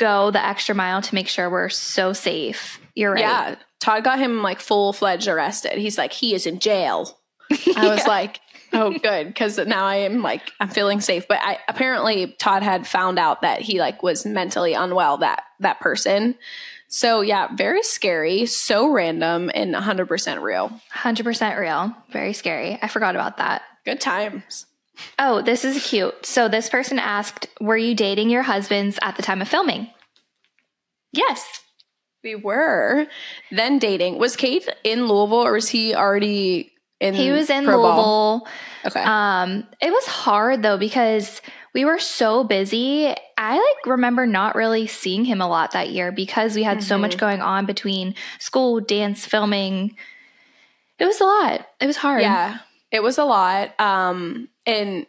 [0.00, 2.80] go the extra mile to make sure we're so safe.
[2.96, 3.20] You're right.
[3.20, 3.54] Yeah.
[3.78, 5.78] Todd got him like full fledged arrested.
[5.78, 7.18] He's like, he is in jail.
[7.76, 8.40] I was like,
[8.72, 9.28] oh, good.
[9.28, 11.28] Because now I am like, I'm feeling safe.
[11.28, 15.80] But I apparently Todd had found out that he like was mentally unwell, that, that
[15.80, 16.34] person.
[16.88, 20.72] So yeah, very scary, so random and 100% real.
[20.92, 21.94] 100% real.
[22.10, 22.78] Very scary.
[22.82, 23.62] I forgot about that.
[23.84, 24.66] Good times.
[25.18, 26.26] Oh, this is cute.
[26.26, 29.88] So this person asked, "Were you dating your husbands at the time of filming?"
[31.12, 31.62] Yes.
[32.22, 33.06] We were
[33.50, 34.18] then dating.
[34.18, 37.80] Was Cade in Louisville or was he already in He was in Louisville.
[37.80, 38.48] Ball?
[38.84, 39.02] Okay.
[39.02, 41.40] Um it was hard though because
[41.74, 43.14] we were so busy.
[43.38, 46.86] I like remember not really seeing him a lot that year because we had mm-hmm.
[46.86, 47.20] so much mm-hmm.
[47.20, 49.96] going on between school, dance, filming.
[50.98, 51.66] It was a lot.
[51.80, 52.20] It was hard.
[52.20, 52.58] Yeah.
[52.92, 53.80] It was a lot.
[53.80, 55.06] Um and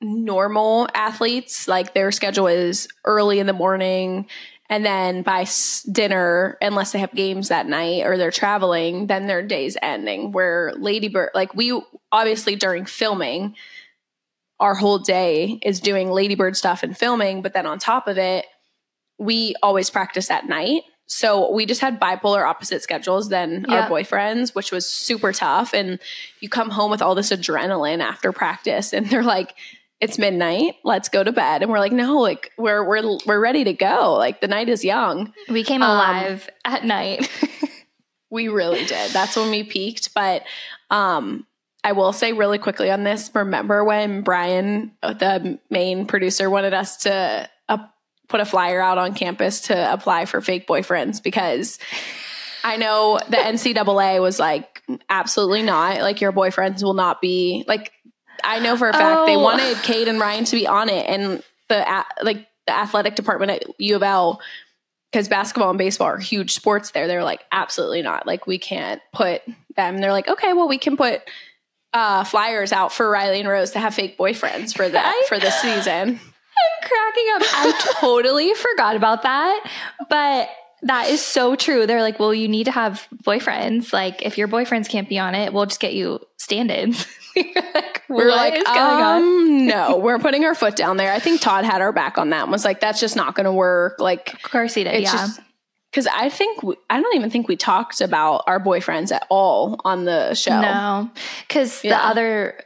[0.00, 4.26] normal athletes, like their schedule is early in the morning
[4.70, 5.46] and then by
[5.92, 10.72] dinner unless they have games that night or they're traveling then their day's ending where
[10.78, 11.80] ladybird like we
[12.10, 13.54] obviously during filming
[14.60, 18.46] our whole day is doing ladybird stuff and filming but then on top of it
[19.18, 23.82] we always practice at night so we just had bipolar opposite schedules than yeah.
[23.82, 25.74] our boyfriends, which was super tough.
[25.74, 25.98] And
[26.40, 29.54] you come home with all this adrenaline after practice, and they're like,
[30.00, 30.76] "It's midnight.
[30.82, 34.14] Let's go to bed." And we're like, "No, like we're we're we're ready to go.
[34.14, 37.30] Like the night is young." We came alive um, at night.
[38.30, 39.10] we really did.
[39.10, 40.14] That's when we peaked.
[40.14, 40.42] But
[40.90, 41.46] um,
[41.84, 43.30] I will say really quickly on this.
[43.34, 47.50] Remember when Brian, the main producer, wanted us to
[48.28, 51.78] put a flyer out on campus to apply for fake boyfriends because
[52.62, 56.00] I know the NCAA was like, absolutely not.
[56.00, 57.92] Like, your boyfriends will not be like,
[58.42, 59.26] I know for a fact oh.
[59.26, 61.06] they wanted Cade and Ryan to be on it.
[61.06, 64.40] And the, like, the athletic department at U of L,
[65.12, 68.26] because basketball and baseball are huge sports there, they're like, absolutely not.
[68.26, 69.42] Like, we can't put
[69.76, 69.98] them.
[69.98, 71.22] They're like, okay, well, we can put
[71.92, 75.54] uh, flyers out for Ryleigh and Rose to have fake boyfriends for that for this
[75.60, 76.18] season
[76.82, 77.42] cracking up.
[77.42, 79.70] I totally forgot about that.
[80.08, 80.48] But
[80.84, 81.86] that is so true.
[81.86, 83.92] They're like, well, you need to have boyfriends.
[83.92, 87.06] Like, if your boyfriends can't be on it, we'll just get you stand-ins.
[87.36, 91.12] like, we're like, um, no, we're putting our foot down there.
[91.12, 93.46] I think Todd had our back on that and was like, that's just not going
[93.46, 93.98] to work.
[93.98, 95.02] Like, of course he did.
[95.02, 95.28] yeah.
[95.90, 99.80] because I think we, I don't even think we talked about our boyfriends at all
[99.86, 100.60] on the show.
[100.60, 101.10] No,
[101.48, 101.96] because yeah.
[101.96, 102.60] the other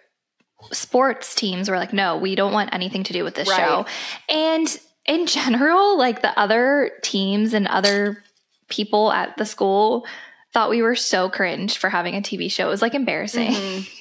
[0.73, 3.59] sports teams were like, no, we don't want anything to do with this right.
[3.59, 3.87] show.
[4.29, 8.23] And in general, like the other teams and other
[8.69, 10.07] people at the school
[10.53, 12.67] thought we were so cringe for having a TV show.
[12.67, 13.53] It was like embarrassing.
[13.53, 13.95] Mm-hmm.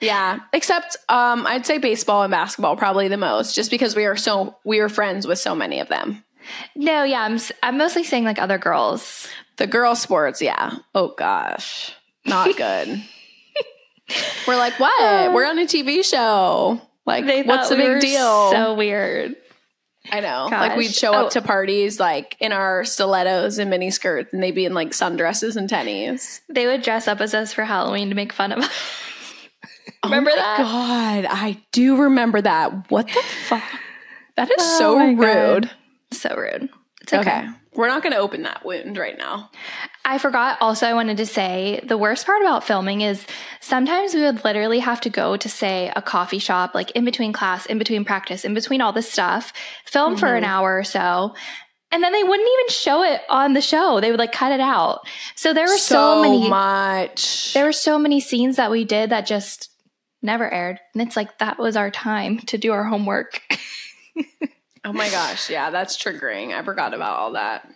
[0.00, 4.16] Yeah, except um, I'd say baseball and basketball probably the most, just because we are
[4.16, 6.24] so we are friends with so many of them.
[6.74, 9.28] No, yeah, I'm I'm mostly saying like other girls.
[9.58, 10.76] The girl sports, yeah.
[10.94, 13.02] Oh gosh, not good.
[14.46, 15.32] We're like, what?
[15.32, 16.80] We're on a TV show.
[17.06, 18.50] Like, what's the we big deal?
[18.50, 19.36] So weird.
[20.10, 20.48] I know.
[20.48, 20.68] Gosh.
[20.68, 21.26] Like we'd show oh.
[21.26, 24.90] up to parties like in our stilettos and mini skirts, and they'd be in like
[24.90, 26.40] sundresses and tennies.
[26.48, 28.70] They would dress up as us for Halloween to make fun of us.
[30.02, 30.58] Oh remember oh that?
[30.58, 32.90] God, I do remember that.
[32.90, 33.62] What the fuck?
[34.36, 35.18] That is oh so rude.
[35.18, 35.70] God.
[36.12, 36.70] So rude.
[37.02, 37.20] It's okay.
[37.20, 37.48] okay.
[37.74, 39.50] We're not going to open that wound right now.
[40.04, 43.24] I forgot also, I wanted to say the worst part about filming is
[43.60, 47.32] sometimes we would literally have to go to, say, a coffee shop, like in between
[47.32, 49.52] class, in between practice, in between all this stuff,
[49.84, 50.20] film mm-hmm.
[50.20, 50.52] for an mm-hmm.
[50.52, 51.34] hour or so.
[51.92, 54.00] And then they wouldn't even show it on the show.
[54.00, 55.00] They would like cut it out.
[55.34, 57.52] So there were so, so many much.
[57.52, 59.70] There were so many scenes that we did that just
[60.22, 60.78] never aired.
[60.94, 63.42] And it's like that was our time to do our homework.
[64.84, 65.50] Oh my gosh.
[65.50, 66.56] Yeah, that's triggering.
[66.58, 67.68] I forgot about all that.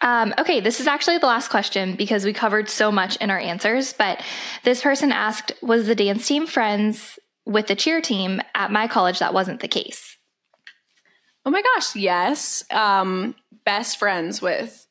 [0.00, 3.38] Um, okay, this is actually the last question because we covered so much in our
[3.38, 3.92] answers.
[3.92, 4.22] But
[4.64, 9.18] this person asked Was the dance team friends with the cheer team at my college?
[9.18, 10.16] That wasn't the case.
[11.44, 12.62] Oh my gosh, yes.
[12.70, 13.34] Um,
[13.64, 14.86] best friends with,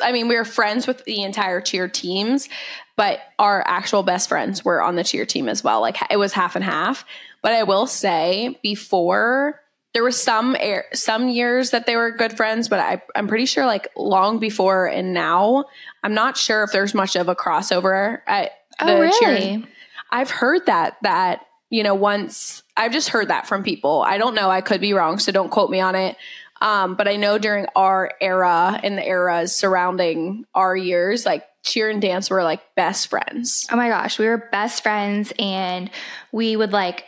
[0.00, 2.48] I mean, we were friends with the entire cheer teams,
[2.96, 5.80] but our actual best friends were on the cheer team as well.
[5.80, 7.04] Like it was half and half.
[7.42, 9.60] But I will say, before
[9.98, 13.46] there was some air, some years that they were good friends, but I, I'm pretty
[13.46, 15.64] sure like long before and now,
[16.04, 19.66] I'm not sure if there's much of a crossover at the oh, really?
[20.08, 24.00] I've heard that that you know once I've just heard that from people.
[24.06, 24.48] I don't know.
[24.48, 26.16] I could be wrong, so don't quote me on it.
[26.60, 31.90] Um, but I know during our era and the eras surrounding our years, like cheer
[31.90, 33.66] and dance were like best friends.
[33.72, 35.90] Oh my gosh, we were best friends and
[36.30, 37.02] we would like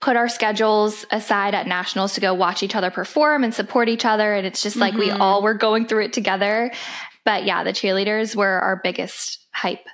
[0.00, 4.04] put our schedules aside at nationals to go watch each other perform and support each
[4.04, 4.32] other.
[4.34, 5.18] And it's just like we Mhm.
[5.20, 6.70] all were going through it together.
[7.24, 9.84] But yeah, the cheerleaders were our biggest hype.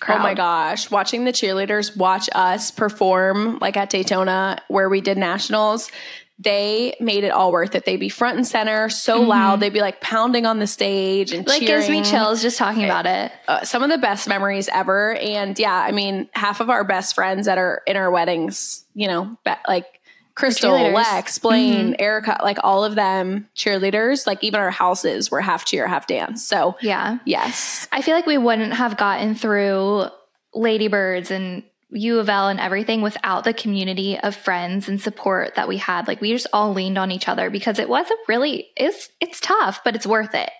[0.00, 0.20] Crowd.
[0.20, 5.18] Oh my gosh, watching the cheerleaders watch us perform like at Daytona where we did
[5.18, 5.90] nationals,
[6.40, 7.84] they made it all worth it.
[7.84, 9.58] They'd be front and center, so loud.
[9.58, 11.50] They'd be like pounding on the stage and Mm-hmm.
[11.50, 13.32] Like gives me chills just talking about it.
[13.48, 15.14] uh, some of the best memories ever.
[15.16, 19.08] And yeah, I mean, half of our best friends that are in our weddings, you
[19.08, 19.36] know,
[19.66, 19.86] like
[20.36, 20.70] Crystal.
[20.92, 24.24] Lex, Blaine, Erica, like all of them cheerleaders.
[24.24, 26.46] Like even our houses were half cheer, half dance.
[26.46, 27.18] So Yeah.
[27.24, 30.04] yes, I feel like we wouldn't have gotten through
[30.54, 35.68] Ladybirds and U of L and everything without the community of friends and support that
[35.68, 36.06] we had.
[36.06, 39.80] Like we just all leaned on each other because it wasn't really it's it's tough,
[39.84, 40.50] but it's worth it.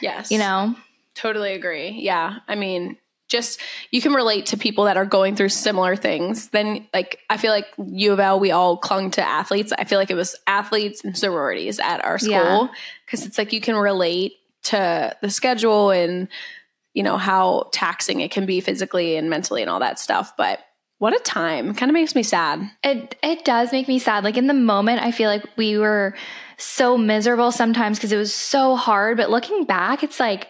[0.00, 0.74] yes, You know?
[1.14, 1.90] totally agree.
[2.00, 2.96] Yeah, I mean.
[3.28, 3.60] Just
[3.90, 6.48] you can relate to people that are going through similar things.
[6.48, 9.72] Then, like I feel like U of L, we all clung to athletes.
[9.78, 12.42] I feel like it was athletes and sororities at our Yeah.
[12.44, 12.70] school
[13.06, 16.28] because it's like you can relate to the schedule and
[16.92, 20.58] you know how taxing it can be physically and mentally and all that stuff but
[21.02, 24.22] what a time kind of makes me sad It it does make me sad.
[24.22, 26.14] Like in the moment, I feel like we were
[26.58, 29.16] so miserable sometimes because it was so hard.
[29.16, 30.46] But looking back, it's like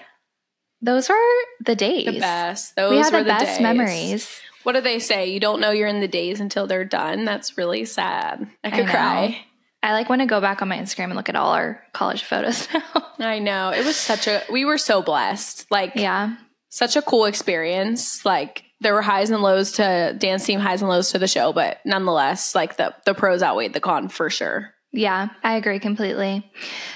[0.82, 1.16] those were
[1.64, 2.04] the days.
[2.04, 3.60] the best those we had were the, best days.
[3.62, 4.40] memories.
[4.62, 7.56] what do they say you don't know you're in the days until they're done that's
[7.56, 8.92] really sad i could know.
[8.92, 9.46] cry
[9.84, 12.24] I like want to go back on my Instagram and look at all our college
[12.24, 13.06] photos now.
[13.20, 16.36] i know it was such a we were so blessed like yeah.
[16.68, 20.90] such a cool experience like there were highs and lows to dance team highs and
[20.90, 24.74] lows to the show but nonetheless like the the pros outweighed the con for sure
[24.94, 26.50] Yeah, I agree completely.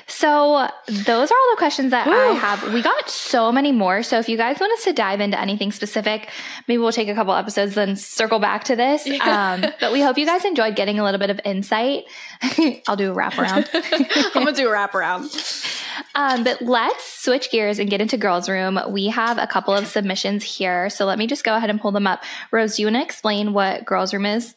[0.06, 2.74] So, those are all the questions that I have.
[2.74, 4.02] We got so many more.
[4.02, 6.28] So, if you guys want us to dive into anything specific,
[6.68, 9.06] maybe we'll take a couple episodes, then circle back to this.
[9.20, 12.04] Um, but we hope you guys enjoyed getting a little bit of insight.
[12.86, 13.66] I'll do a wraparound.
[14.34, 15.72] i'm gonna do a wraparound
[16.14, 18.78] Um, but let's switch gears and get into girls' room.
[18.90, 20.90] We have a couple of submissions here.
[20.90, 22.22] So, let me just go ahead and pull them up.
[22.52, 24.54] Rose, do you want to explain what girls' room is?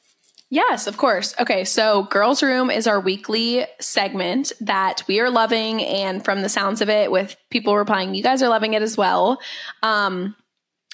[0.52, 1.36] Yes, of course.
[1.40, 6.50] Okay, so Girls Room is our weekly segment that we are loving, and from the
[6.50, 9.40] sounds of it, with people replying, you guys are loving it as well.
[9.84, 10.36] Um,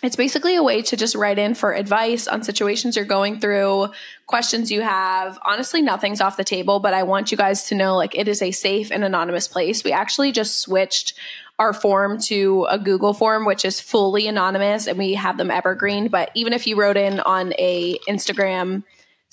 [0.03, 3.87] it's basically a way to just write in for advice on situations you're going through,
[4.27, 5.39] questions you have.
[5.45, 8.41] Honestly, nothing's off the table, but I want you guys to know like it is
[8.41, 9.85] a safe and anonymous place.
[9.85, 11.13] We actually just switched
[11.57, 16.09] our form to a Google form, which is fully anonymous, and we have them evergreen.
[16.09, 18.83] But even if you wrote in on a Instagram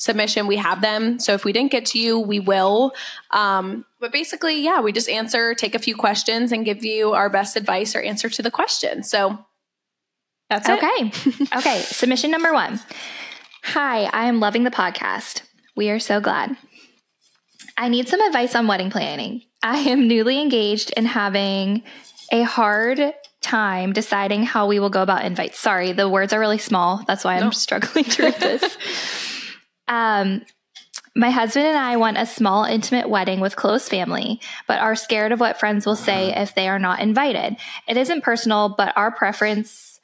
[0.03, 1.21] submission, we have them.
[1.21, 2.93] So if we didn't get to you, we will.
[3.31, 7.31] Um, but basically, yeah, we just answer, take a few questions, and give you our
[7.31, 9.05] best advice or answer to the question.
[9.05, 9.39] So
[10.51, 10.83] that's it.
[10.83, 11.47] Okay.
[11.57, 11.79] okay.
[11.83, 12.81] Submission number one.
[13.63, 15.43] Hi, I am loving the podcast.
[15.77, 16.57] We are so glad.
[17.79, 19.43] I need some advice on wedding planning.
[19.63, 21.85] I am newly engaged and having
[22.33, 25.61] a hard time deciding how we will go about invites.
[25.61, 27.05] Sorry, the words are really small.
[27.07, 27.51] That's why I'm No.
[27.51, 28.77] struggling to read this.
[29.89, 30.43] um,
[31.15, 35.33] my husband and I want a small, intimate wedding with close family, but are scared
[35.33, 37.57] of what friends will say if they are not invited.
[37.87, 40.01] It isn't personal, but our preference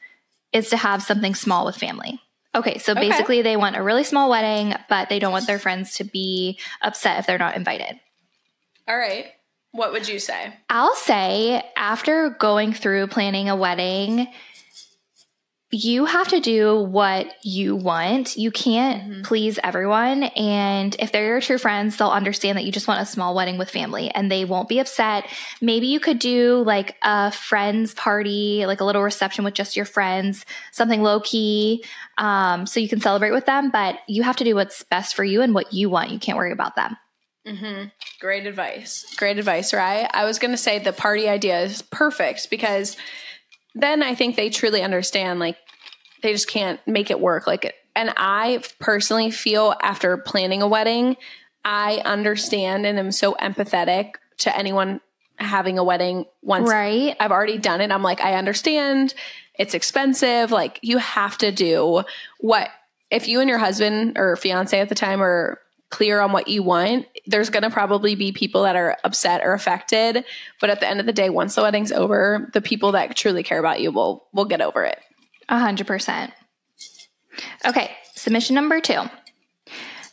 [0.52, 2.20] is to have something small with family.
[2.54, 3.08] Okay, so Okay.
[3.08, 6.58] basically, they want a really small wedding, but they don't want their friends to be
[6.82, 8.00] upset if they're not invited.
[8.86, 9.26] All right.
[9.72, 10.54] What would you say?
[10.70, 14.26] I'll say after going through planning a wedding,
[15.70, 18.38] you have to do what you want.
[18.38, 20.22] You can't please everyone.
[20.22, 23.58] And if they're your true friends, they'll understand that you just want a small wedding
[23.58, 25.26] with family and they won't be upset.
[25.60, 29.84] Maybe you could do like a friends party, like a little reception with just your
[29.84, 31.84] friends, something low key,
[32.16, 33.70] um, so you can celebrate with them.
[33.70, 36.10] But you have to do what's best for you and what you want.
[36.10, 36.96] You can't worry about them.
[37.46, 37.88] Mm-hmm.
[38.20, 39.04] Great advice.
[39.16, 40.08] Great advice, right?
[40.12, 42.96] I was going to say the party idea is perfect because
[43.80, 45.56] then I think they truly understand like
[46.22, 47.74] they just can't make it work like.
[47.94, 51.16] And I personally feel after planning a wedding,
[51.64, 55.00] I understand and am so empathetic to anyone
[55.36, 57.16] having a wedding once Right?
[57.18, 57.90] I've already done it.
[57.90, 59.14] I'm like, I understand
[59.54, 60.50] it's expensive.
[60.50, 62.04] Like, you have to do
[62.38, 62.68] what
[63.10, 65.60] if you and your husband or fiance at the time are
[65.90, 69.52] clear on what you want, there's going to probably be people that are upset or
[69.52, 70.24] affected.
[70.60, 73.42] But at the end of the day, once the wedding's over, the people that truly
[73.42, 74.98] care about you will will get over it.
[75.48, 76.32] A hundred percent.
[77.66, 79.00] Okay, submission number two.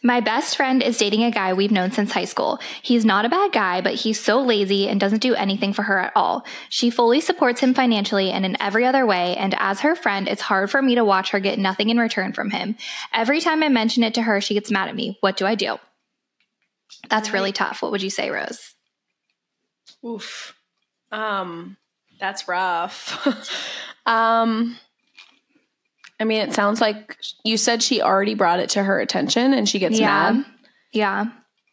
[0.06, 2.60] My best friend is dating a guy we've known since high school.
[2.84, 5.98] He's not a bad guy, but he's so lazy and doesn't do anything for her
[5.98, 6.46] at all.
[6.70, 10.44] She fully supports him financially and in every other way, and as her friend, it's
[10.44, 12.76] hard for me to watch her get nothing in return from him.
[13.16, 15.18] Every time I mention it to her, she gets mad at me.
[15.22, 15.78] What do I do?
[17.10, 17.82] That's really tough.
[17.82, 18.76] What would you say, Rose?
[20.06, 20.56] Oof.
[21.12, 21.78] Um,
[22.20, 23.28] that's rough.
[24.06, 24.78] um,
[26.20, 29.68] I mean, it sounds like you said she already brought it to her attention and
[29.68, 30.32] she gets yeah.
[30.32, 30.46] mad.
[30.94, 31.26] Yeah.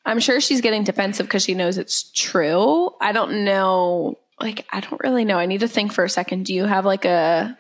[0.05, 2.91] I'm sure she's getting defensive because she knows it's true.
[3.01, 4.19] I don't know.
[4.41, 5.39] Like, I don't really know.
[5.39, 6.47] I need to think for a second.
[6.47, 7.57] Do you have like a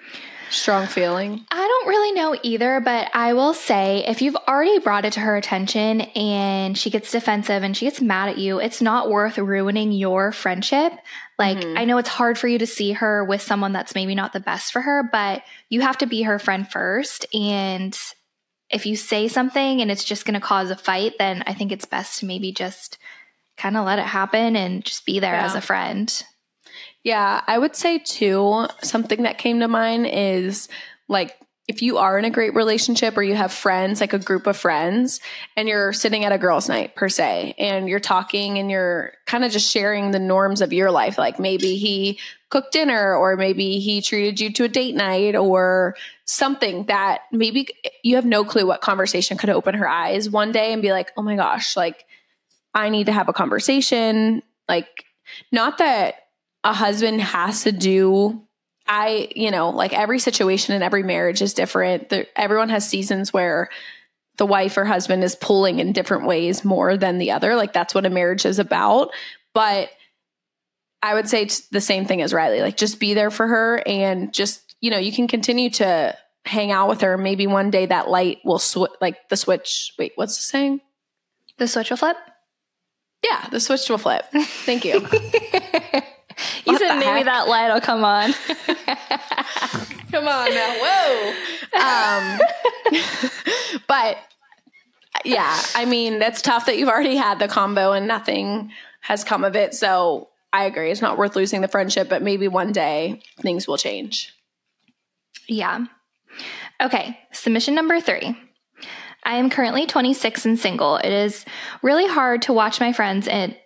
[0.53, 1.44] strong feeling?
[1.50, 5.20] I don't really know either, but I will say if you've already brought it to
[5.20, 9.38] her attention and she gets defensive and she gets mad at you, it's not worth
[9.38, 10.92] ruining your friendship.
[11.38, 11.78] Like, mm-hmm.
[11.78, 14.40] I know it's hard for you to see her with someone that's maybe not the
[14.40, 17.26] best for her, but you have to be her friend first.
[17.34, 17.98] And
[18.70, 21.72] if you say something and it's just going to cause a fight, then I think
[21.72, 22.98] it's best to maybe just
[23.57, 25.44] kind of let it happen and just be there yeah.
[25.44, 26.24] as a friend.
[27.05, 30.68] Yeah, I would say too, something that came to mind is
[31.09, 31.36] like
[31.68, 34.57] if you are in a great relationship or you have friends, like a group of
[34.57, 35.20] friends,
[35.57, 39.44] and you're sitting at a girls' night per se, and you're talking and you're kind
[39.44, 41.18] of just sharing the norms of your life.
[41.18, 42.18] Like maybe he
[42.50, 45.94] cooked dinner, or maybe he treated you to a date night, or
[46.24, 47.68] something that maybe
[48.03, 51.12] you have no clue what conversation could open her eyes one day and be like,
[51.16, 52.05] oh my gosh, like
[52.74, 54.42] I need to have a conversation.
[54.68, 55.05] Like,
[55.53, 56.21] not that
[56.64, 58.42] a husband has to do
[58.86, 62.08] I, you know, like every situation and every marriage is different.
[62.08, 63.70] The, everyone has seasons where
[64.38, 67.54] the wife or husband is pulling in different ways more than the other.
[67.54, 69.10] Like that's what a marriage is about.
[69.54, 69.90] But
[71.02, 72.62] I would say the same thing as Ryleigh.
[72.62, 76.72] Like just be there for her and just, you know, you can continue to hang
[76.72, 77.16] out with her.
[77.16, 79.92] Maybe one day that light will switch, like the switch.
[79.98, 80.80] Wait, what's the saying?
[81.58, 82.16] The switch will flip?
[83.24, 84.24] Yeah, the switch will flip.
[84.32, 85.06] Thank you.
[86.66, 87.24] you said maybe heck?
[87.26, 88.32] that light will come on.
[90.11, 90.74] come on now.
[90.82, 91.32] Whoa.
[91.78, 92.40] Um,
[93.86, 94.18] but
[95.24, 99.45] yeah, I mean, that's tough that you've already had the combo and nothing has come
[99.45, 99.74] of it.
[99.74, 100.90] So I agree.
[100.90, 104.34] It's not worth losing the friendship, but maybe one day things will change.
[105.49, 105.86] Yeah.
[106.80, 107.18] Okay.
[107.32, 108.36] Submission number three.
[109.24, 110.97] I am currently 26 and single.
[110.97, 111.45] It is
[111.80, 113.57] really hard to watch my friends and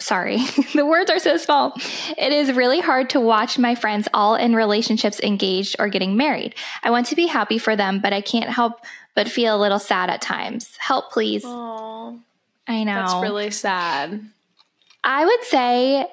[0.00, 0.36] sorry,
[0.74, 1.74] the words are so small.
[2.16, 6.54] It is really hard to watch my friends all in relationships engaged or getting married.
[6.82, 8.80] I want to be happy for them, but I can't help
[9.14, 10.76] but feel a little sad at times.
[10.78, 11.44] Help, please.
[11.44, 12.18] Aww,
[12.66, 12.94] I know.
[12.94, 14.20] That's really sad.
[15.02, 16.06] I would say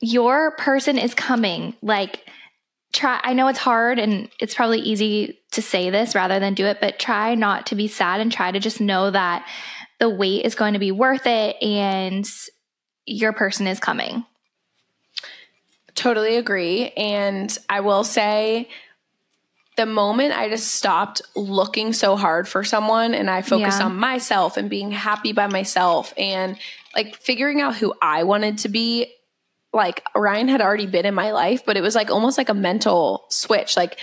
[0.00, 1.74] your person is coming.
[1.80, 2.28] Like,
[2.92, 6.66] try, I know it's hard and it's probably easy to say this rather than do
[6.66, 9.46] it, but try not to be sad and try to just know that
[9.98, 12.28] the wait is going to be worth it and
[13.06, 14.24] your person is coming.
[15.94, 16.90] Totally agree.
[16.90, 18.68] And I will say,
[19.76, 23.86] the moment I just stopped looking so hard for someone and I focused yeah.
[23.86, 26.58] on myself and being happy by myself and
[26.94, 29.12] like figuring out who I wanted to be,
[29.74, 32.54] like Ryan had already been in my life, but it was like almost like a
[32.54, 33.76] mental switch.
[33.76, 33.98] Like,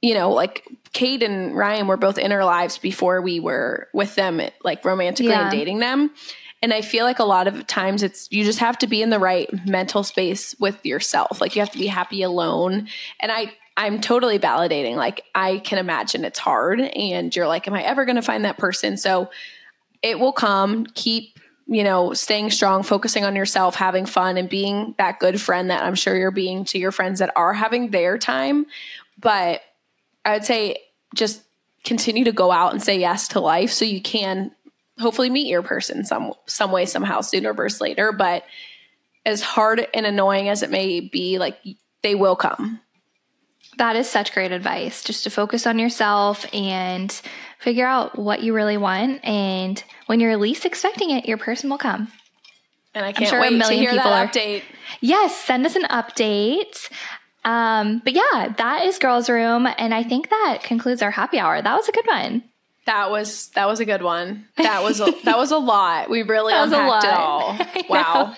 [0.00, 4.14] you know, like Cade and Ryan were both in our lives before we were with
[4.14, 5.42] them, like romantically yeah.
[5.42, 6.12] and dating them.
[6.60, 9.10] And I feel like a lot of times it's you just have to be in
[9.10, 11.40] the right mental space with yourself.
[11.40, 12.88] Like you have to be happy alone.
[13.20, 14.96] And I I'm totally validating.
[14.96, 18.44] Like I can imagine it's hard and you're like am I ever going to find
[18.44, 18.96] that person?
[18.96, 19.30] So
[20.02, 20.86] it will come.
[20.94, 21.38] Keep
[21.70, 25.82] you know, staying strong, focusing on yourself, having fun, and being that good friend that
[25.84, 28.64] I'm sure you're being to your friends that are having their time.
[29.18, 29.60] But
[30.24, 30.78] I would say
[31.14, 31.42] just
[31.84, 34.50] continue to go out and say yes to life so you can
[34.98, 38.44] hopefully meet your person some some way somehow sooner versus later but
[39.28, 41.58] as hard and annoying as it may be like
[42.02, 42.80] they will come.
[43.76, 47.12] That is such great advice just to focus on yourself and
[47.60, 51.78] figure out what you really want and when you're least expecting it your person will
[51.78, 52.10] come.
[52.94, 54.60] And i can't sure wait a million to hear people that update.
[54.60, 56.90] Are, yes send us an update.
[57.44, 61.60] Um, but yeah that is girls room and i think that concludes our happy hour.
[61.60, 62.44] That was a good one
[62.88, 64.46] that was that was a good one.
[64.56, 66.08] That was a, that was a lot.
[66.08, 67.58] We really that unpacked it all.
[67.88, 68.34] Wow.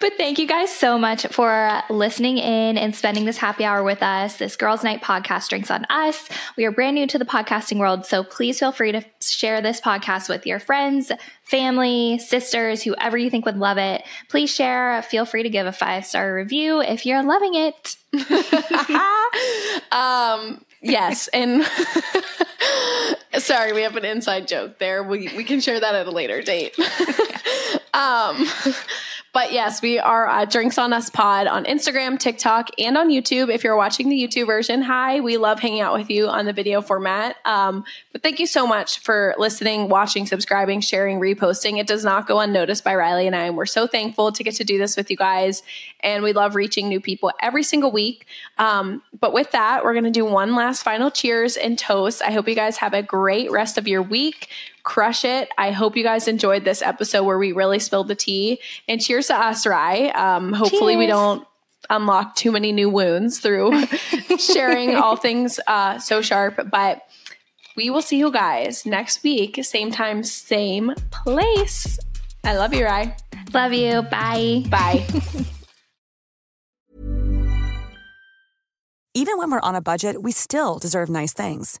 [0.00, 4.02] But thank you guys so much for listening in and spending this happy hour with
[4.02, 4.38] us.
[4.38, 6.28] This Girls Night podcast drinks on us.
[6.56, 9.80] We are brand new to the podcasting world, so please feel free to share this
[9.80, 11.12] podcast with your friends,
[11.44, 14.04] family, sisters, whoever you think would love it.
[14.28, 15.00] Please share.
[15.02, 17.96] Feel free to give a five star review if you're loving it.
[19.92, 21.64] um, yes, and
[23.38, 25.02] sorry, we have an inside joke there.
[25.02, 26.78] We we can share that at a later date.
[27.94, 28.46] um,
[29.36, 33.52] but yes, we are uh, Drinks on Us Pod on Instagram, TikTok, and on YouTube.
[33.52, 36.54] If you're watching the YouTube version, hi, we love hanging out with you on the
[36.54, 37.36] video format.
[37.44, 41.78] Um, but thank you so much for listening, watching, subscribing, sharing, reposting.
[41.78, 44.54] It does not go unnoticed by Ryleigh and I, and we're so thankful to get
[44.54, 45.62] to do this with you guys.
[46.00, 48.24] And we love reaching new people every single week.
[48.56, 52.22] Um, but with that, we're going to do one last final cheers and toast.
[52.22, 54.48] I hope you guys have a great rest of your week
[54.86, 55.50] crush it.
[55.58, 58.60] I hope you guys enjoyed this episode where we really spilled the tea.
[58.88, 60.06] And cheers to us, Ry.
[60.10, 61.00] Um, hopefully, cheers.
[61.00, 61.46] we don't
[61.90, 63.84] unlock too many new wounds through
[64.38, 66.70] sharing all things uh, so sharp.
[66.70, 67.02] But
[67.76, 71.98] we will see you guys next week, same time, same place.
[72.44, 73.14] I love you, Ry.
[73.52, 74.02] Love you.
[74.02, 74.64] Bye.
[74.70, 75.04] Bye.
[79.14, 81.80] Even when we're on a budget, we still deserve nice things.